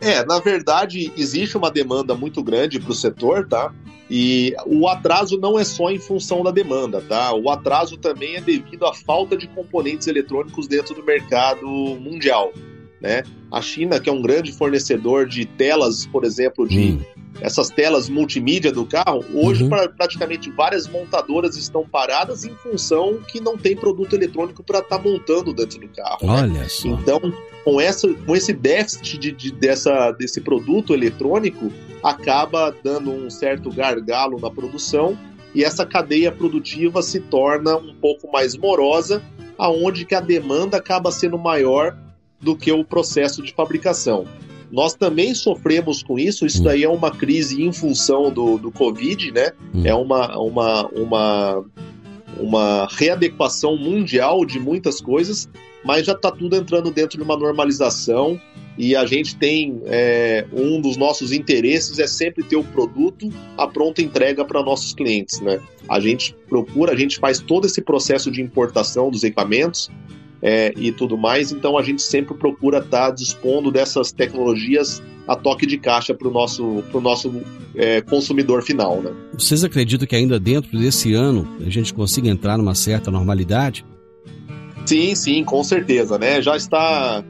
É, 0.00 0.24
na 0.24 0.38
verdade, 0.40 1.12
existe 1.16 1.56
uma 1.56 1.70
demanda 1.70 2.14
muito 2.14 2.42
grande 2.42 2.80
para 2.80 2.90
o 2.90 2.94
setor, 2.94 3.46
tá? 3.46 3.72
E 4.10 4.56
o 4.66 4.88
atraso 4.88 5.38
não 5.38 5.56
é 5.56 5.62
só 5.62 5.88
em 5.88 5.98
função 5.98 6.42
da 6.42 6.50
demanda, 6.50 7.00
tá? 7.00 7.32
O 7.32 7.48
atraso 7.48 7.96
também 7.96 8.34
é 8.34 8.40
devido 8.40 8.84
à 8.84 8.92
falta 8.92 9.36
de 9.36 9.46
componentes 9.46 10.08
eletrônicos 10.08 10.66
dentro 10.66 10.96
do 10.96 11.04
mercado 11.04 11.64
mundial, 11.64 12.52
né? 13.00 13.22
A 13.52 13.62
China, 13.62 14.00
que 14.00 14.10
é 14.10 14.12
um 14.12 14.20
grande 14.20 14.50
fornecedor 14.50 15.28
de 15.28 15.46
telas, 15.46 16.06
por 16.06 16.24
exemplo, 16.24 16.66
de 16.66 16.92
hum. 16.92 17.00
Essas 17.40 17.70
telas 17.70 18.08
multimídia 18.08 18.72
do 18.72 18.84
carro, 18.84 19.24
hoje 19.32 19.62
uhum. 19.62 19.68
pra, 19.68 19.88
praticamente 19.88 20.50
várias 20.50 20.86
montadoras 20.86 21.56
estão 21.56 21.86
paradas 21.86 22.44
em 22.44 22.54
função 22.56 23.18
que 23.28 23.40
não 23.40 23.56
tem 23.56 23.76
produto 23.76 24.14
eletrônico 24.14 24.62
para 24.62 24.80
estar 24.80 24.98
tá 24.98 25.02
montando 25.02 25.52
dentro 25.52 25.80
do 25.80 25.88
carro. 25.88 26.18
Né? 26.22 26.32
Olha 26.32 26.46
né? 26.46 26.68
só. 26.68 26.88
Então, 26.88 27.20
com, 27.64 27.80
essa, 27.80 28.12
com 28.12 28.36
esse 28.36 28.52
déficit 28.52 29.18
de, 29.18 29.32
de, 29.32 29.52
dessa, 29.52 30.10
desse 30.12 30.40
produto 30.40 30.92
eletrônico, 30.92 31.72
acaba 32.02 32.74
dando 32.82 33.10
um 33.10 33.30
certo 33.30 33.70
gargalo 33.70 34.38
na 34.40 34.50
produção 34.50 35.16
e 35.54 35.64
essa 35.64 35.84
cadeia 35.84 36.30
produtiva 36.30 37.02
se 37.02 37.20
torna 37.20 37.76
um 37.76 37.94
pouco 37.94 38.30
mais 38.30 38.56
morosa, 38.56 39.22
aonde 39.58 40.04
que 40.04 40.14
a 40.14 40.20
demanda 40.20 40.76
acaba 40.76 41.10
sendo 41.10 41.38
maior 41.38 41.96
do 42.40 42.56
que 42.56 42.72
o 42.72 42.84
processo 42.84 43.42
de 43.42 43.52
fabricação. 43.52 44.26
Nós 44.70 44.94
também 44.94 45.34
sofremos 45.34 46.02
com 46.02 46.18
isso, 46.18 46.46
isso 46.46 46.62
daí 46.62 46.84
é 46.84 46.88
uma 46.88 47.10
crise 47.10 47.62
em 47.62 47.72
função 47.72 48.30
do, 48.30 48.56
do 48.56 48.70
Covid, 48.70 49.32
né? 49.32 49.52
Hum. 49.74 49.82
É 49.84 49.94
uma, 49.94 50.38
uma, 50.38 50.86
uma, 50.88 51.64
uma 52.38 52.88
readequação 52.90 53.76
mundial 53.76 54.44
de 54.44 54.60
muitas 54.60 55.00
coisas, 55.00 55.48
mas 55.84 56.06
já 56.06 56.12
está 56.12 56.30
tudo 56.30 56.54
entrando 56.54 56.90
dentro 56.90 57.18
de 57.18 57.24
uma 57.24 57.36
normalização 57.36 58.40
e 58.78 58.94
a 58.94 59.04
gente 59.04 59.36
tem 59.36 59.82
é, 59.86 60.46
um 60.52 60.80
dos 60.80 60.96
nossos 60.96 61.32
interesses 61.32 61.98
é 61.98 62.06
sempre 62.06 62.42
ter 62.42 62.56
o 62.56 62.64
produto 62.64 63.28
a 63.58 63.66
pronta 63.66 64.00
entrega 64.00 64.44
para 64.44 64.62
nossos 64.62 64.94
clientes, 64.94 65.40
né? 65.40 65.60
A 65.88 65.98
gente 65.98 66.34
procura, 66.48 66.92
a 66.92 66.96
gente 66.96 67.18
faz 67.18 67.40
todo 67.40 67.66
esse 67.66 67.82
processo 67.82 68.30
de 68.30 68.40
importação 68.40 69.10
dos 69.10 69.24
equipamentos 69.24 69.90
é, 70.42 70.72
e 70.76 70.90
tudo 70.92 71.18
mais, 71.18 71.52
então 71.52 71.76
a 71.76 71.82
gente 71.82 72.02
sempre 72.02 72.34
procura 72.34 72.78
estar 72.78 73.08
tá 73.08 73.10
dispondo 73.10 73.70
dessas 73.70 74.10
tecnologias 74.10 75.02
a 75.28 75.36
toque 75.36 75.66
de 75.66 75.78
caixa 75.78 76.14
para 76.14 76.26
o 76.26 76.30
nosso, 76.30 76.82
pro 76.90 77.00
nosso 77.00 77.42
é, 77.74 78.00
consumidor 78.00 78.62
final, 78.62 79.00
né? 79.00 79.12
Vocês 79.34 79.62
acreditam 79.62 80.06
que 80.06 80.16
ainda 80.16 80.40
dentro 80.40 80.76
desse 80.78 81.14
ano 81.14 81.46
a 81.64 81.70
gente 81.70 81.94
consiga 81.94 82.28
entrar 82.28 82.56
numa 82.56 82.74
certa 82.74 83.10
normalidade? 83.10 83.84
Sim, 84.84 85.14
sim, 85.14 85.44
com 85.44 85.62
certeza, 85.62 86.18
né? 86.18 86.42
Já 86.42 86.56
está 86.56 87.22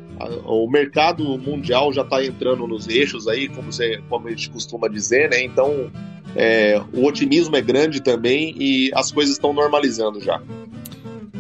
o 0.44 0.70
mercado 0.70 1.38
mundial 1.38 1.92
já 1.92 2.02
está 2.02 2.24
entrando 2.24 2.66
nos 2.66 2.86
eixos 2.88 3.26
aí, 3.26 3.48
como, 3.48 3.72
você, 3.72 4.02
como 4.08 4.28
a 4.28 4.30
gente 4.30 4.50
costuma 4.50 4.88
dizer, 4.88 5.30
né? 5.30 5.42
Então 5.42 5.90
é, 6.36 6.80
o 6.92 7.06
otimismo 7.06 7.56
é 7.56 7.60
grande 7.60 8.00
também 8.02 8.54
e 8.58 8.90
as 8.94 9.10
coisas 9.10 9.34
estão 9.34 9.52
normalizando 9.52 10.20
já. 10.20 10.40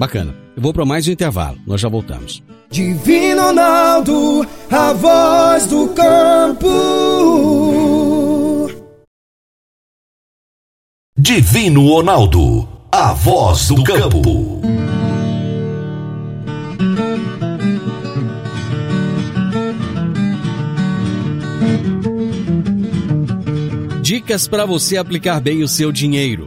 Bacana. 0.00 0.34
Eu 0.56 0.62
vou 0.62 0.72
para 0.72 0.86
mais 0.86 1.06
um 1.06 1.10
intervalo. 1.10 1.58
Nós 1.66 1.78
já 1.78 1.86
voltamos. 1.86 2.42
Divino 2.70 3.42
Ronaldo, 3.42 4.48
a 4.70 4.94
voz 4.94 5.66
do 5.66 5.88
campo. 5.88 6.70
Divino 11.18 11.86
Ronaldo, 11.86 12.66
a 12.90 13.12
voz 13.12 13.68
do 13.68 13.84
campo. 13.84 14.62
Dicas 24.00 24.48
para 24.48 24.64
você 24.64 24.96
aplicar 24.96 25.42
bem 25.42 25.62
o 25.62 25.68
seu 25.68 25.92
dinheiro. 25.92 26.46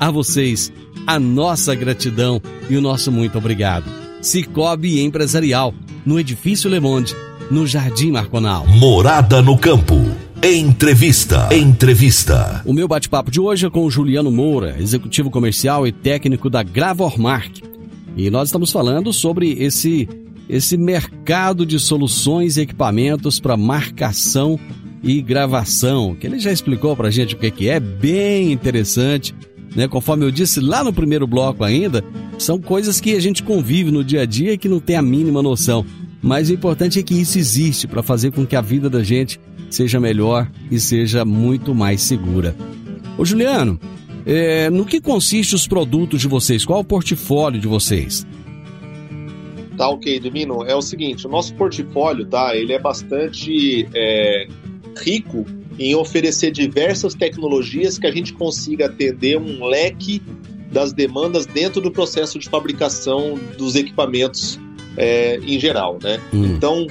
A 0.00 0.12
vocês, 0.12 0.72
a 1.04 1.18
nossa 1.18 1.74
gratidão 1.74 2.40
e 2.70 2.76
o 2.76 2.80
nosso 2.80 3.10
muito 3.10 3.36
obrigado. 3.36 3.90
Cicobi 4.22 5.00
Empresarial, 5.00 5.74
no 6.06 6.20
Edifício 6.20 6.70
Le 6.70 6.78
Monde, 6.78 7.16
no 7.50 7.66
Jardim 7.66 8.12
Marconal. 8.12 8.64
Morada 8.66 9.42
no 9.42 9.58
Campo. 9.58 9.96
Entrevista. 10.40 11.48
Entrevista. 11.52 12.62
O 12.64 12.72
meu 12.72 12.86
bate-papo 12.86 13.28
de 13.28 13.40
hoje 13.40 13.66
é 13.66 13.70
com 13.70 13.84
o 13.84 13.90
Juliano 13.90 14.30
Moura, 14.30 14.76
executivo 14.78 15.30
comercial 15.30 15.84
e 15.84 15.90
técnico 15.90 16.48
da 16.48 16.62
Gravormark. 16.62 17.60
E 18.16 18.30
nós 18.30 18.48
estamos 18.48 18.70
falando 18.70 19.12
sobre 19.12 19.52
esse 19.58 20.08
esse 20.48 20.78
mercado 20.78 21.66
de 21.66 21.78
soluções 21.78 22.56
e 22.56 22.62
equipamentos 22.62 23.38
para 23.38 23.56
marcação 23.56 24.58
e 25.02 25.20
gravação, 25.20 26.14
que 26.14 26.26
ele 26.26 26.38
já 26.38 26.50
explicou 26.50 26.96
pra 26.96 27.10
gente 27.10 27.34
o 27.34 27.38
que, 27.38 27.50
que 27.50 27.68
é, 27.68 27.78
bem 27.78 28.50
interessante. 28.50 29.34
Né? 29.74 29.86
Conforme 29.86 30.24
eu 30.24 30.30
disse 30.30 30.60
lá 30.60 30.82
no 30.82 30.92
primeiro 30.92 31.26
bloco 31.26 31.64
ainda, 31.64 32.04
são 32.38 32.60
coisas 32.60 33.00
que 33.00 33.14
a 33.14 33.20
gente 33.20 33.42
convive 33.42 33.90
no 33.90 34.02
dia 34.02 34.22
a 34.22 34.26
dia 34.26 34.52
e 34.52 34.58
que 34.58 34.68
não 34.68 34.80
tem 34.80 34.96
a 34.96 35.02
mínima 35.02 35.42
noção. 35.42 35.84
Mas 36.22 36.50
o 36.50 36.54
importante 36.54 36.98
é 36.98 37.02
que 37.02 37.14
isso 37.14 37.38
existe 37.38 37.86
para 37.86 38.02
fazer 38.02 38.32
com 38.32 38.46
que 38.46 38.56
a 38.56 38.60
vida 38.60 38.90
da 38.90 39.02
gente 39.02 39.40
seja 39.70 40.00
melhor 40.00 40.50
e 40.70 40.80
seja 40.80 41.24
muito 41.24 41.74
mais 41.74 42.02
segura. 42.02 42.56
Ô 43.16 43.24
Juliano, 43.24 43.78
é, 44.26 44.68
no 44.70 44.84
que 44.84 45.00
consiste 45.00 45.54
os 45.54 45.66
produtos 45.66 46.20
de 46.20 46.28
vocês? 46.28 46.64
Qual 46.64 46.80
o 46.80 46.84
portfólio 46.84 47.60
de 47.60 47.68
vocês? 47.68 48.26
Tá 49.76 49.88
ok, 49.88 50.18
Divino. 50.18 50.64
É 50.64 50.74
o 50.74 50.82
seguinte, 50.82 51.26
o 51.26 51.30
nosso 51.30 51.54
portfólio, 51.54 52.26
tá? 52.26 52.54
Ele 52.56 52.72
é 52.72 52.78
bastante 52.80 53.88
é, 53.94 54.48
rico 55.00 55.46
em 55.78 55.94
oferecer 55.94 56.50
diversas 56.50 57.14
tecnologias 57.14 57.98
que 57.98 58.06
a 58.06 58.10
gente 58.10 58.32
consiga 58.32 58.86
atender 58.86 59.38
um 59.38 59.64
leque 59.64 60.22
das 60.72 60.92
demandas 60.92 61.46
dentro 61.46 61.80
do 61.80 61.90
processo 61.90 62.38
de 62.38 62.48
fabricação 62.48 63.38
dos 63.56 63.74
equipamentos 63.74 64.58
é, 64.96 65.38
em 65.38 65.58
geral, 65.58 65.98
né? 66.02 66.20
Hum. 66.32 66.44
Então, 66.44 66.86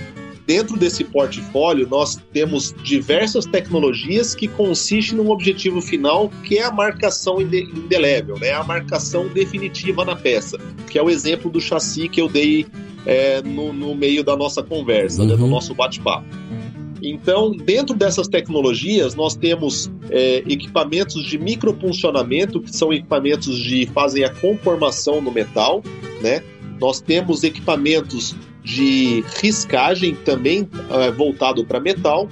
dentro 0.48 0.78
desse 0.78 1.04
portfólio, 1.04 1.88
nós 1.90 2.18
temos 2.32 2.74
diversas 2.82 3.46
tecnologias 3.46 4.34
que 4.34 4.48
consistem 4.48 5.18
num 5.18 5.30
objetivo 5.30 5.82
final, 5.82 6.32
que 6.46 6.58
é 6.58 6.64
a 6.64 6.72
marcação 6.72 7.42
indelével, 7.42 8.40
né? 8.40 8.54
a 8.54 8.64
marcação 8.64 9.28
definitiva 9.28 10.06
na 10.06 10.16
peça, 10.16 10.58
que 10.90 10.98
é 10.98 11.04
o 11.04 11.10
exemplo 11.10 11.52
do 11.52 11.60
chassi 11.60 12.08
que 12.08 12.22
eu 12.22 12.30
dei 12.30 12.66
é, 13.06 13.42
no, 13.42 13.74
no, 13.74 13.94
meio 13.94 14.24
da 14.24 14.38
nossa 14.38 14.64
conversa, 14.64 15.22
uhum. 15.22 15.28
né? 15.28 15.36
no 15.36 15.44
uhum. 15.44 15.50
nosso 15.50 15.76
bate-papo. 15.76 16.26
Então, 17.02 17.52
dentro 17.52 17.96
dessas 17.96 18.28
tecnologias, 18.28 19.16
nós 19.16 19.36
temos 19.36 19.92
é, 20.10 20.38
equipamentos 20.48 21.24
de 21.24 21.38
microfuncionamento, 21.38 22.62
que 22.62 22.76
são 22.76 22.92
equipamentos 22.92 23.58
de 23.58 23.86
fazem 23.88 24.24
a 24.24 24.30
conformação 24.30 25.22
no 25.22 25.32
metal, 25.32 25.84
né? 26.22 26.42
Nós 26.80 27.02
temos 27.02 27.44
equipamentos 27.44 28.36
de 28.64 29.24
riscagem 29.42 30.14
também 30.14 30.68
é, 30.90 31.12
voltado 31.12 31.66
para 31.66 31.80
metal. 31.80 32.28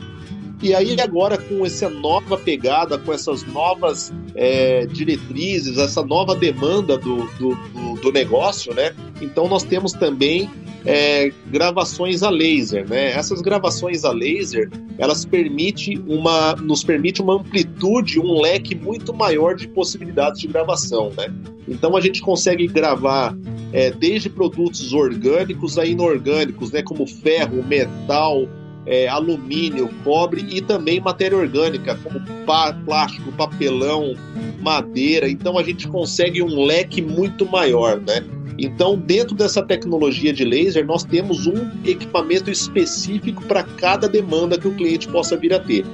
E 0.61 0.73
aí 0.73 0.99
agora 0.99 1.37
com 1.37 1.65
essa 1.65 1.89
nova 1.89 2.37
pegada, 2.37 2.97
com 2.97 3.11
essas 3.11 3.43
novas 3.43 4.13
é, 4.33 4.85
diretrizes, 4.85 5.77
essa 5.77 6.03
nova 6.03 6.35
demanda 6.35 6.97
do, 6.97 7.25
do, 7.37 7.55
do, 7.55 8.01
do, 8.01 8.11
negócio, 8.11 8.73
né? 8.73 8.95
Então 9.21 9.47
nós 9.47 9.63
temos 9.63 9.91
também 9.91 10.49
é, 10.85 11.31
gravações 11.47 12.23
a 12.23 12.29
laser, 12.29 12.87
né? 12.87 13.11
Essas 13.11 13.41
gravações 13.41 14.05
a 14.05 14.11
laser, 14.11 14.69
elas 14.97 15.25
permite 15.25 16.01
uma, 16.07 16.55
nos 16.55 16.83
permite 16.83 17.21
uma 17.21 17.35
amplitude, 17.35 18.19
um 18.19 18.39
leque 18.39 18.75
muito 18.75 19.13
maior 19.13 19.55
de 19.55 19.67
possibilidades 19.67 20.39
de 20.39 20.47
gravação, 20.47 21.11
né? 21.17 21.33
Então 21.67 21.97
a 21.97 22.01
gente 22.01 22.21
consegue 22.21 22.65
gravar 22.67 23.35
é, 23.73 23.91
desde 23.91 24.29
produtos 24.29 24.93
orgânicos 24.93 25.77
a 25.77 25.85
inorgânicos, 25.85 26.71
né? 26.71 26.81
Como 26.81 27.05
ferro, 27.05 27.63
metal, 27.63 28.47
é, 28.86 29.08
alumínio, 29.08 29.89
cobre 30.04 30.45
e 30.50 30.62
também 30.62 31.00
matéria 31.00 31.38
orgânica, 31.38 31.98
como 32.04 32.19
pá, 32.45 32.74
plástico, 32.86 33.32
papelão, 33.32 34.15
madeira. 34.62 35.30
Então 35.30 35.58
a 35.58 35.63
gente 35.63 35.88
consegue 35.88 36.41
um 36.41 36.65
leque 36.65 37.02
muito 37.02 37.45
maior, 37.45 38.00
né? 38.00 38.24
Então, 38.58 38.98
dentro 38.98 39.36
dessa 39.36 39.62
tecnologia 39.62 40.32
de 40.32 40.45
laser, 40.45 40.86
nós 40.86 41.04
temos 41.04 41.45
um 41.45 41.71
equipamento 41.84 42.50
específico 42.50 43.43
para 43.43 43.63
cada 43.63 44.08
demanda 44.08 44.58
que 44.58 44.67
o 44.67 44.74
cliente 44.74 45.08
possa 45.10 45.36
vir 45.36 45.54
a 45.54 45.60
ter. 45.60 45.86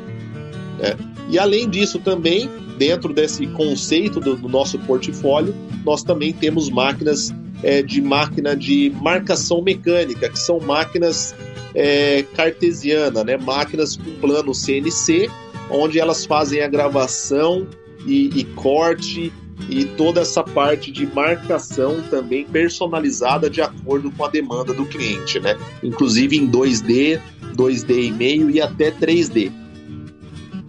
Né? 0.78 0.96
E 1.30 1.40
além 1.40 1.68
disso, 1.68 1.98
também, 1.98 2.50
dentro 2.82 3.13
desse 3.13 3.46
conceito 3.46 4.20
do, 4.20 4.36
do 4.36 4.50
nosso 4.50 4.80
portfólio, 4.80 5.54
nós 5.86 6.02
também 6.02 6.34
temos 6.34 6.67
máquinas 6.67 7.32
é, 7.62 7.84
de 7.84 8.02
máquina 8.02 8.56
de 8.56 8.91
marcação 9.00 9.62
mecânica, 9.62 10.28
que 10.28 10.39
são 10.39 10.60
máquinas 10.60 11.36
é, 11.76 12.24
cartesiana, 12.36 13.24
né? 13.24 13.38
máquinas 13.38 13.96
com 13.96 14.12
plano 14.15 14.56
CNC, 14.56 15.30
onde 15.70 16.00
elas 16.00 16.26
fazem 16.26 16.63
a 16.63 16.67
gravação 16.67 17.67
e, 18.08 18.32
e 18.36 18.44
corte 18.46 19.32
e 19.70 19.86
toda 19.86 20.22
essa 20.22 20.44
parte 20.44 20.91
de 20.91 21.06
marcação 21.06 22.02
também 22.10 22.46
personalizada 22.46 23.48
de 23.48 23.62
acordo 23.62 24.10
com 24.10 24.26
a 24.26 24.28
demanda 24.28 24.74
do 24.74 24.88
cliente, 24.88 25.39
né? 25.39 25.56
Inclusive 25.84 26.36
em 26.36 26.50
2D, 26.50 27.22
2D 27.56 28.08
e 28.08 28.12
meio 28.12 28.50
e 28.50 28.60
até 28.60 28.89
3D. 28.89 29.52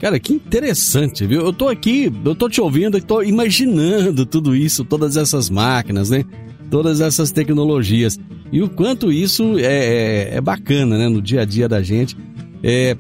Cara, 0.03 0.19
que 0.19 0.33
interessante, 0.33 1.25
viu? 1.25 1.43
Eu 1.43 1.53
tô 1.53 1.69
aqui, 1.69 2.13
eu 2.25 2.35
tô 2.35 2.49
te 2.49 2.61
ouvindo, 2.61 2.99
eu 2.99 3.03
tô 3.03 3.23
imaginando 3.23 4.27
tudo 4.27 4.53
isso, 4.53 4.85
todas 4.85 5.17
essas 5.17 5.49
máquinas, 5.49 6.11
né? 6.11 6.25
Todas 6.69 7.01
essas 7.01 7.31
tecnologias. 7.31 8.19
E 8.51 8.61
o 8.61 8.69
quanto 8.69 9.13
isso 9.13 9.57
é, 9.61 9.63
é, 9.63 10.31
é 10.39 10.41
bacana, 10.41 10.99
né? 10.99 11.09
No 11.09 11.23
dia 11.23 11.43
a 11.43 11.45
dia 11.45 11.69
da 11.69 11.81
gente. 11.85 12.17
É, 12.65 12.97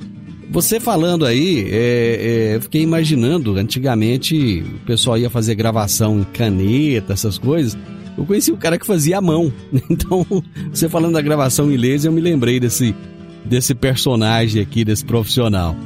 você 0.48 0.78
falando 0.78 1.26
aí, 1.26 1.66
é, 1.72 2.54
é, 2.54 2.60
fiquei 2.60 2.82
imaginando, 2.82 3.56
antigamente 3.56 4.62
o 4.62 4.86
pessoal 4.86 5.18
ia 5.18 5.28
fazer 5.28 5.56
gravação 5.56 6.20
em 6.20 6.24
caneta, 6.24 7.14
essas 7.14 7.36
coisas. 7.36 7.76
Eu 8.16 8.24
conheci 8.24 8.52
um 8.52 8.56
cara 8.56 8.78
que 8.78 8.86
fazia 8.86 9.18
à 9.18 9.20
mão. 9.20 9.52
Então, 9.90 10.24
você 10.70 10.88
falando 10.88 11.14
da 11.14 11.20
gravação 11.20 11.68
em 11.72 11.76
laser, 11.76 12.12
eu 12.12 12.14
me 12.14 12.20
lembrei 12.20 12.60
desse, 12.60 12.94
desse 13.44 13.74
personagem 13.74 14.62
aqui, 14.62 14.84
desse 14.84 15.04
profissional. 15.04 15.76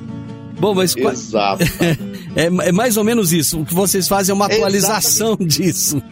Bom, 0.59 0.75
mas. 0.75 0.97
Exato. 0.97 1.65
é, 2.35 2.45
é, 2.45 2.73
mais 2.73 2.97
ou 2.97 3.05
menos 3.05 3.33
isso. 3.33 3.61
O 3.61 3.65
que 3.65 3.75
vocês 3.75 4.09
fazem 4.09 4.33
é 4.33 4.35
uma 4.35 4.47
atualização 4.47 5.37
Exatamente. 5.39 5.63
disso. 5.63 6.03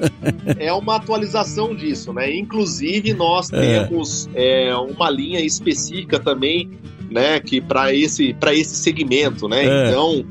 é 0.59 0.72
uma 0.72 0.96
atualização 0.96 1.74
disso, 1.74 2.12
né? 2.12 2.35
Inclusive, 2.37 3.14
nós 3.14 3.52
é. 3.52 3.85
temos 3.85 4.28
é. 4.35 4.74
uma 4.74 5.11
linha 5.11 5.40
específica 5.40 6.18
também 6.18 6.70
né, 7.11 7.38
que 7.38 7.61
para 7.61 7.94
esse 7.94 8.35
para 8.35 8.52
esse 8.54 8.74
segmento, 8.74 9.48
né? 9.48 9.64
É. 9.64 9.88
Então, 9.88 10.24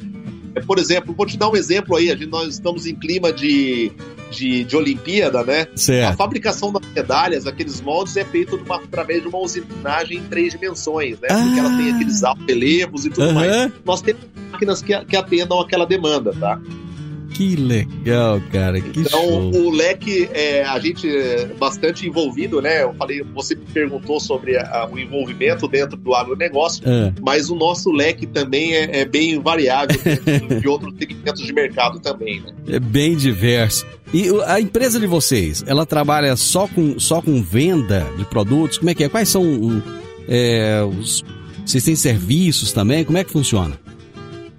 por 0.62 0.78
exemplo, 0.80 1.14
vou 1.14 1.26
te 1.26 1.38
dar 1.38 1.50
um 1.50 1.56
exemplo 1.56 1.96
aí, 1.96 2.12
a 2.12 2.16
gente, 2.16 2.30
nós 2.30 2.54
estamos 2.54 2.86
em 2.86 2.96
clima 2.96 3.32
de, 3.32 3.92
de, 4.32 4.64
de 4.64 4.76
Olimpíada, 4.76 5.44
né? 5.44 5.68
Certo. 5.76 6.14
A 6.14 6.16
fabricação 6.16 6.72
das 6.72 6.86
medalhas, 6.94 7.48
aqueles 7.48 7.82
moldes, 7.82 8.18
é 8.18 8.26
feito 8.26 8.56
uma, 8.56 8.76
através 8.76 9.22
de 9.22 9.28
uma 9.28 9.40
usinagem 9.40 10.18
em 10.18 10.24
três 10.24 10.54
dimensões, 10.54 11.20
né? 11.20 11.28
Porque 11.28 11.60
ela 11.60 11.76
tem 11.78 11.92
ah. 11.92 11.96
aqueles 11.96 12.22
relevos 12.48 13.06
e 13.06 13.10
tudo 13.10 13.28
uhum. 13.28 13.34
mais. 13.34 13.72
Nós 13.86 14.02
temos 14.02 14.22
máquinas 14.52 14.82
que, 14.82 15.06
que 15.06 15.16
atendam 15.16 15.60
aquela 15.60 15.86
demanda, 15.86 16.34
tá? 16.34 16.60
Que 17.34 17.56
legal, 17.56 18.42
cara. 18.52 18.80
Que 18.80 19.00
então, 19.00 19.20
show. 19.20 19.52
o 19.52 19.72
leque, 19.72 20.30
é, 20.34 20.64
a 20.64 20.80
gente 20.80 21.08
é 21.08 21.48
bastante 21.60 22.08
envolvido, 22.08 22.62
né? 22.62 22.84
Eu 22.84 22.94
falei, 22.94 23.24
você 23.34 23.56
perguntou 23.56 24.20
sobre 24.20 24.56
a, 24.58 24.88
o 24.92 25.00
envolvimento 25.00 25.68
dentro 25.68 25.98
do 25.98 26.14
agronegócio, 26.14 26.84
é. 26.88 27.12
mas 27.22 27.50
o 27.50 27.56
nosso 27.56 27.92
leque 27.92 28.28
também 28.28 28.74
é, 28.74 29.00
é 29.00 29.06
bem 29.06 29.40
variável 29.40 30.00
de 30.62 30.68
outros 30.68 30.94
segmentos 30.98 31.44
de 31.44 31.54
mercado 31.54 32.00
também, 32.00 32.42
né? 32.42 32.54
É 32.68 32.80
bem 32.80 33.16
diverso. 33.16 33.86
E 34.14 34.30
a 34.46 34.62
empresa 34.62 35.00
de 35.00 35.08
vocês, 35.08 35.64
ela 35.66 35.88
trabalha 35.88 36.36
só 36.36 36.68
com, 36.68 37.00
só 37.00 37.20
com 37.20 37.42
venda 37.42 38.06
de 38.16 38.26
produtos? 38.26 38.78
Como 38.78 38.92
é 38.92 38.94
que 38.94 39.04
é? 39.04 39.10
Quais 39.10 39.28
são 39.30 39.82
é, 40.28 40.84
os. 40.84 41.24
Vocês 41.66 41.84
têm 41.84 41.96
serviços 41.96 42.72
também? 42.72 43.04
Como 43.04 43.18
é 43.18 43.24
que 43.24 43.32
funciona? 43.32 43.80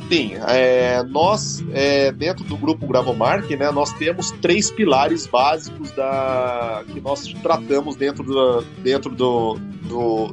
Sim, 0.08 0.32
é, 0.48 1.02
nós, 1.04 1.64
é, 1.72 2.12
dentro 2.12 2.44
do 2.44 2.56
grupo 2.56 2.86
Gravomark, 2.86 3.50
né, 3.50 3.70
nós 3.70 3.92
temos 3.94 4.30
três 4.32 4.70
pilares 4.70 5.26
básicos 5.26 5.90
da, 5.92 6.84
que 6.92 7.00
nós 7.00 7.26
tratamos 7.42 7.96
dentro 7.96 8.22
do, 8.22 8.60
dentro 8.82 9.14
do, 9.14 9.54
do, 9.88 10.32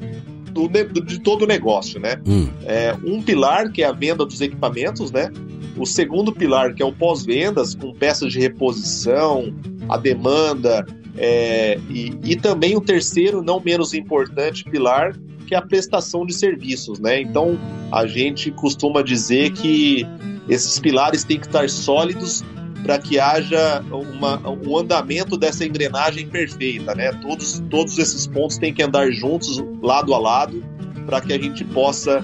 do, 0.52 0.68
de 1.02 1.20
todo 1.20 1.44
o 1.44 1.48
negócio. 1.48 2.00
Né? 2.00 2.22
Hum. 2.28 2.50
É, 2.66 2.96
um 3.04 3.22
pilar, 3.22 3.72
que 3.72 3.82
é 3.82 3.86
a 3.86 3.94
venda 3.94 4.26
dos 4.26 4.42
equipamentos, 4.42 5.12
né? 5.12 5.32
o 5.78 5.86
segundo 5.86 6.34
pilar, 6.34 6.74
que 6.74 6.84
é 6.84 6.86
o 6.86 6.92
pós-vendas, 6.92 7.74
com 7.74 7.94
peças 7.94 8.32
de 8.34 8.40
reposição, 8.40 9.54
a 9.88 9.98
demanda, 9.98 10.86
é, 11.18 11.80
e, 11.90 12.14
e 12.24 12.36
também 12.36 12.76
o 12.76 12.82
terceiro, 12.82 13.42
não 13.42 13.60
menos 13.60 13.94
importante, 13.94 14.64
pilar, 14.64 15.16
que 15.52 15.56
é 15.56 15.58
a 15.58 15.62
prestação 15.62 16.26
de 16.26 16.34
serviços, 16.34 16.98
né? 16.98 17.20
Então, 17.20 17.60
a 17.92 18.08
gente 18.08 18.50
costuma 18.52 19.02
dizer 19.02 19.52
que 19.52 20.08
esses 20.48 20.80
pilares 20.80 21.26
têm 21.26 21.38
que 21.38 21.46
estar 21.46 21.70
sólidos 21.70 22.42
para 22.84 22.98
que 22.98 23.20
haja 23.20 23.84
uma, 23.92 24.40
um 24.50 24.78
andamento 24.78 25.36
dessa 25.36 25.66
engrenagem 25.66 26.26
perfeita, 26.26 26.96
né? 26.96 27.12
Todos, 27.22 27.62
todos 27.70 27.98
esses 27.98 28.26
pontos 28.26 28.58
têm 28.58 28.74
que 28.74 28.82
andar 28.82 29.12
juntos, 29.12 29.62
lado 29.82 30.14
a 30.14 30.18
lado, 30.18 30.64
para 31.06 31.20
que 31.20 31.34
a 31.34 31.38
gente 31.38 31.66
possa 31.66 32.24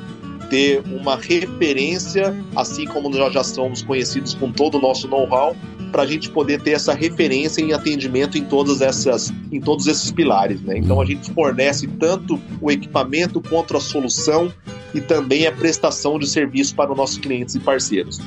ter 0.50 0.82
uma 0.90 1.18
referência, 1.18 2.34
assim 2.56 2.86
como 2.86 3.10
nós 3.10 3.34
já 3.34 3.44
somos 3.44 3.82
conhecidos 3.82 4.36
com 4.36 4.54
todo 4.54 4.78
o 4.78 4.82
nosso 4.82 5.06
know-how, 5.10 5.54
para 5.92 6.04
a 6.04 6.06
gente 6.06 6.30
poder 6.30 6.62
ter 6.62 6.72
essa 6.72 6.94
referência 6.94 7.62
em 7.62 7.74
atendimento 7.74 8.38
em 8.38 8.44
todas 8.44 8.82
essas, 8.82 9.34
em 9.52 9.60
todos 9.60 9.88
esses 9.88 10.12
pilares, 10.12 10.62
né? 10.62 10.78
Então 10.78 11.02
a 11.02 11.06
gente 11.06 11.32
fornece 11.34 11.88
tanto 11.88 12.40
o 12.62 12.72
equipamento 12.72 13.42
quanto 13.42 13.76
a 13.76 13.80
solução 13.80 14.52
e 14.94 15.02
também 15.02 15.48
a 15.48 15.52
prestação 15.52 16.18
de 16.18 16.28
serviço 16.28 16.76
para 16.76 16.92
os 16.92 16.98
nossos 16.98 17.18
clientes 17.18 17.56
e 17.56 17.60
parceiros. 17.60 18.20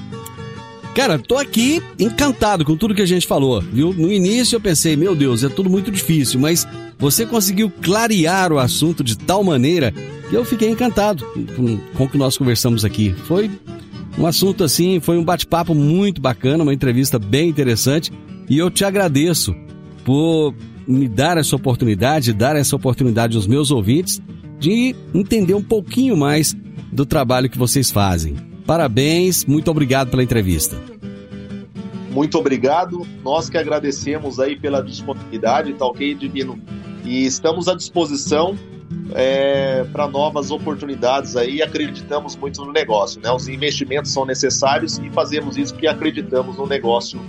Cara, 0.95 1.19
tô 1.19 1.39
aqui 1.39 1.81
encantado 1.99 2.65
com 2.65 2.77
tudo 2.77 2.95
que 2.95 3.03
a 3.03 3.07
gente 3.07 3.27
falou, 3.27 3.61
viu? 3.61 3.95
No 3.95 4.13
início 4.13 4.57
eu 4.57 4.61
pensei, 4.61 4.97
meu 4.97 5.15
Deus, 5.15 5.45
é 5.45 5.49
tudo 5.49 5.71
muito 5.71 5.91
difícil, 5.91 6.41
mas 6.41 6.67
você 6.99 7.25
conseguiu 7.25 7.73
clarear 7.81 8.53
o 8.53 8.59
assunto 8.59 9.05
de 9.05 9.17
tal 9.17 9.45
maneira 9.45 9.95
que 10.29 10.35
eu 10.35 10.45
fiquei 10.45 10.69
encantado 10.69 11.25
com, 11.57 11.79
com 11.97 12.05
o 12.05 12.09
que 12.09 12.19
nós 12.19 12.37
conversamos 12.37 12.85
aqui. 12.85 13.15
Foi 13.27 13.51
um 14.19 14.27
assunto 14.27 14.65
assim, 14.65 15.01
foi 15.01 15.19
um 15.19 15.25
bate-papo 15.25 15.75
muito 15.75 16.21
bacana, 16.21 16.63
uma 16.63 16.75
entrevista 16.75 17.19
bem 17.19 17.49
interessante 17.49 18.13
e 18.49 18.59
eu 18.59 18.71
te 18.71 18.85
agradeço 18.85 19.55
por 20.05 20.55
me 20.87 21.09
dar 21.09 21.39
essa 21.39 21.55
oportunidade, 21.55 22.33
dar 22.33 22.57
essa 22.57 22.75
oportunidade 22.75 23.37
aos 23.37 23.47
meus 23.47 23.71
ouvintes 23.71 24.21
de 24.59 24.95
entender 25.15 25.55
um 25.55 25.63
pouquinho 25.63 26.17
mais 26.17 26.55
do 26.93 27.07
trabalho 27.07 27.49
que 27.49 27.57
vocês 27.57 27.91
fazem. 27.91 28.37
Parabéns, 28.67 29.45
muito 29.45 29.71
obrigado 29.71 30.11
pela 30.11 30.23
entrevista. 30.23 30.77
Muito 32.11 32.37
obrigado, 32.37 33.07
nós 33.25 33.49
que 33.49 33.57
agradecemos 33.57 34.41
aí 34.41 34.59
pela 34.59 34.83
disponibilidade, 34.83 35.73
tá 35.75 35.87
ok, 35.87 36.15
Divino? 36.15 36.61
E 37.05 37.25
estamos 37.25 37.69
à 37.69 37.75
disposição 37.75 38.59
é, 39.15 39.85
para 39.93 40.07
novas 40.09 40.51
oportunidades 40.51 41.37
aí 41.37 41.63
acreditamos 41.63 42.37
muito 42.37 42.65
no 42.65 42.73
negócio. 42.73 43.21
Né? 43.21 43.31
Os 43.31 43.49
investimentos 43.49 44.13
são 44.13 44.25
necessários 44.25 44.99
e 44.99 45.11
fazemos 45.11 45.57
isso 45.57 45.73
porque 45.75 45.87
acreditamos 45.87 46.57
no 46.57 46.67
negócio 46.67 47.21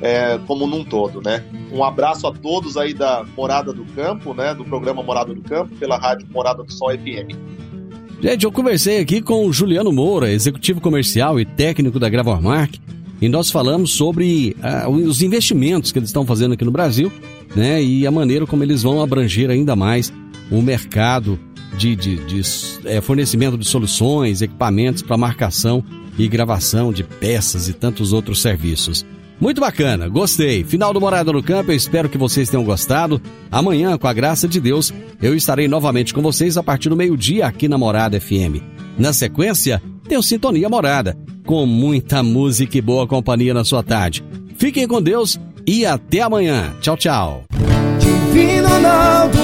é, 0.00 0.38
como 0.46 0.66
num 0.66 0.84
todo. 0.84 1.20
Né? 1.22 1.44
Um 1.72 1.82
abraço 1.82 2.26
a 2.26 2.32
todos 2.32 2.76
aí 2.76 2.94
da 2.94 3.24
Morada 3.36 3.72
do 3.72 3.84
Campo, 3.86 4.34
né? 4.34 4.54
do 4.54 4.64
programa 4.64 5.02
Morada 5.02 5.34
do 5.34 5.42
Campo, 5.42 5.74
pela 5.76 5.98
rádio 5.98 6.26
Morada 6.30 6.62
do 6.62 6.72
Sol 6.72 6.90
FM. 6.90 7.54
Gente, 8.20 8.44
eu 8.44 8.52
conversei 8.52 9.00
aqui 9.00 9.20
com 9.20 9.46
o 9.46 9.52
Juliano 9.52 9.92
Moura, 9.92 10.32
executivo 10.32 10.80
comercial 10.80 11.38
e 11.38 11.44
técnico 11.44 11.98
da 11.98 12.08
Gravormark, 12.08 12.78
e 13.20 13.28
nós 13.28 13.50
falamos 13.50 13.92
sobre 13.92 14.56
uh, 14.86 14.90
os 14.90 15.22
investimentos 15.22 15.92
que 15.92 15.98
eles 15.98 16.08
estão 16.08 16.24
fazendo 16.24 16.54
aqui 16.54 16.64
no 16.64 16.70
Brasil, 16.70 17.12
né? 17.54 17.82
E 17.82 18.06
a 18.06 18.10
maneira 18.10 18.46
como 18.46 18.62
eles 18.62 18.82
vão 18.82 19.02
abranger 19.02 19.50
ainda 19.50 19.76
mais 19.76 20.12
o 20.50 20.60
mercado 20.62 21.38
de, 21.76 21.96
de, 21.96 22.16
de 22.16 22.42
é, 22.84 23.00
fornecimento 23.00 23.58
de 23.58 23.66
soluções, 23.66 24.42
equipamentos 24.42 25.02
para 25.02 25.16
marcação 25.16 25.84
e 26.18 26.28
gravação 26.28 26.92
de 26.92 27.02
peças 27.02 27.68
e 27.68 27.72
tantos 27.72 28.12
outros 28.12 28.40
serviços. 28.40 29.04
Muito 29.40 29.60
bacana, 29.60 30.08
gostei. 30.08 30.62
Final 30.62 30.92
do 30.92 31.00
Morada 31.00 31.32
no 31.32 31.42
Campo, 31.42 31.72
eu 31.72 31.76
espero 31.76 32.08
que 32.08 32.16
vocês 32.16 32.48
tenham 32.48 32.64
gostado. 32.64 33.20
Amanhã, 33.50 33.98
com 33.98 34.06
a 34.06 34.12
graça 34.12 34.46
de 34.46 34.60
Deus, 34.60 34.92
eu 35.20 35.34
estarei 35.34 35.66
novamente 35.66 36.14
com 36.14 36.22
vocês 36.22 36.56
a 36.56 36.62
partir 36.62 36.88
do 36.88 36.96
meio-dia 36.96 37.46
aqui 37.46 37.68
na 37.68 37.76
Morada 37.76 38.20
FM. 38.20 38.62
Na 38.96 39.12
sequência, 39.12 39.82
tem 40.08 40.16
o 40.16 40.22
Sintonia 40.22 40.68
Morada, 40.68 41.18
com 41.44 41.66
muita 41.66 42.22
música 42.22 42.78
e 42.78 42.80
boa 42.80 43.08
companhia 43.08 43.52
na 43.52 43.64
sua 43.64 43.82
tarde. 43.82 44.24
Fiquem 44.56 44.86
com 44.86 45.02
Deus 45.02 45.38
e 45.66 45.84
até 45.84 46.20
amanhã. 46.20 46.72
Tchau, 46.80 46.96
tchau. 46.96 47.44
Divino 47.98 48.68
Ronaldo 48.68 49.43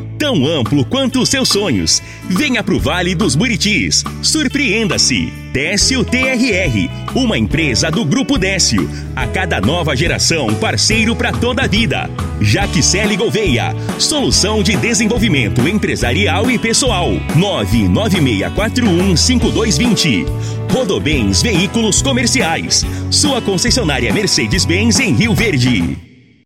tão 0.21 0.45
amplo 0.45 0.85
quanto 0.85 1.19
os 1.19 1.29
seus 1.29 1.49
sonhos. 1.49 1.99
Venha 2.29 2.61
pro 2.61 2.79
Vale 2.79 3.15
dos 3.15 3.33
Buritis. 3.33 4.03
Surpreenda-se. 4.21 5.33
Décio 5.51 6.05
TRR, 6.05 6.91
uma 7.15 7.39
empresa 7.39 7.89
do 7.89 8.05
Grupo 8.05 8.37
Décio. 8.37 8.87
A 9.15 9.25
cada 9.25 9.59
nova 9.59 9.95
geração, 9.95 10.53
parceiro 10.53 11.15
para 11.15 11.31
toda 11.31 11.63
a 11.63 11.67
vida. 11.67 12.07
Jaquicele 12.39 13.17
Gouveia, 13.17 13.75
solução 13.97 14.61
de 14.61 14.77
desenvolvimento 14.77 15.67
empresarial 15.67 16.51
e 16.51 16.59
pessoal. 16.59 17.09
996415220. 17.35 20.27
Rodobens 20.71 21.41
Veículos 21.41 22.03
Comerciais. 22.03 22.85
Sua 23.09 23.41
concessionária 23.41 24.13
Mercedes-Benz 24.13 24.99
em 24.99 25.15
Rio 25.15 25.33
Verde. 25.33 26.10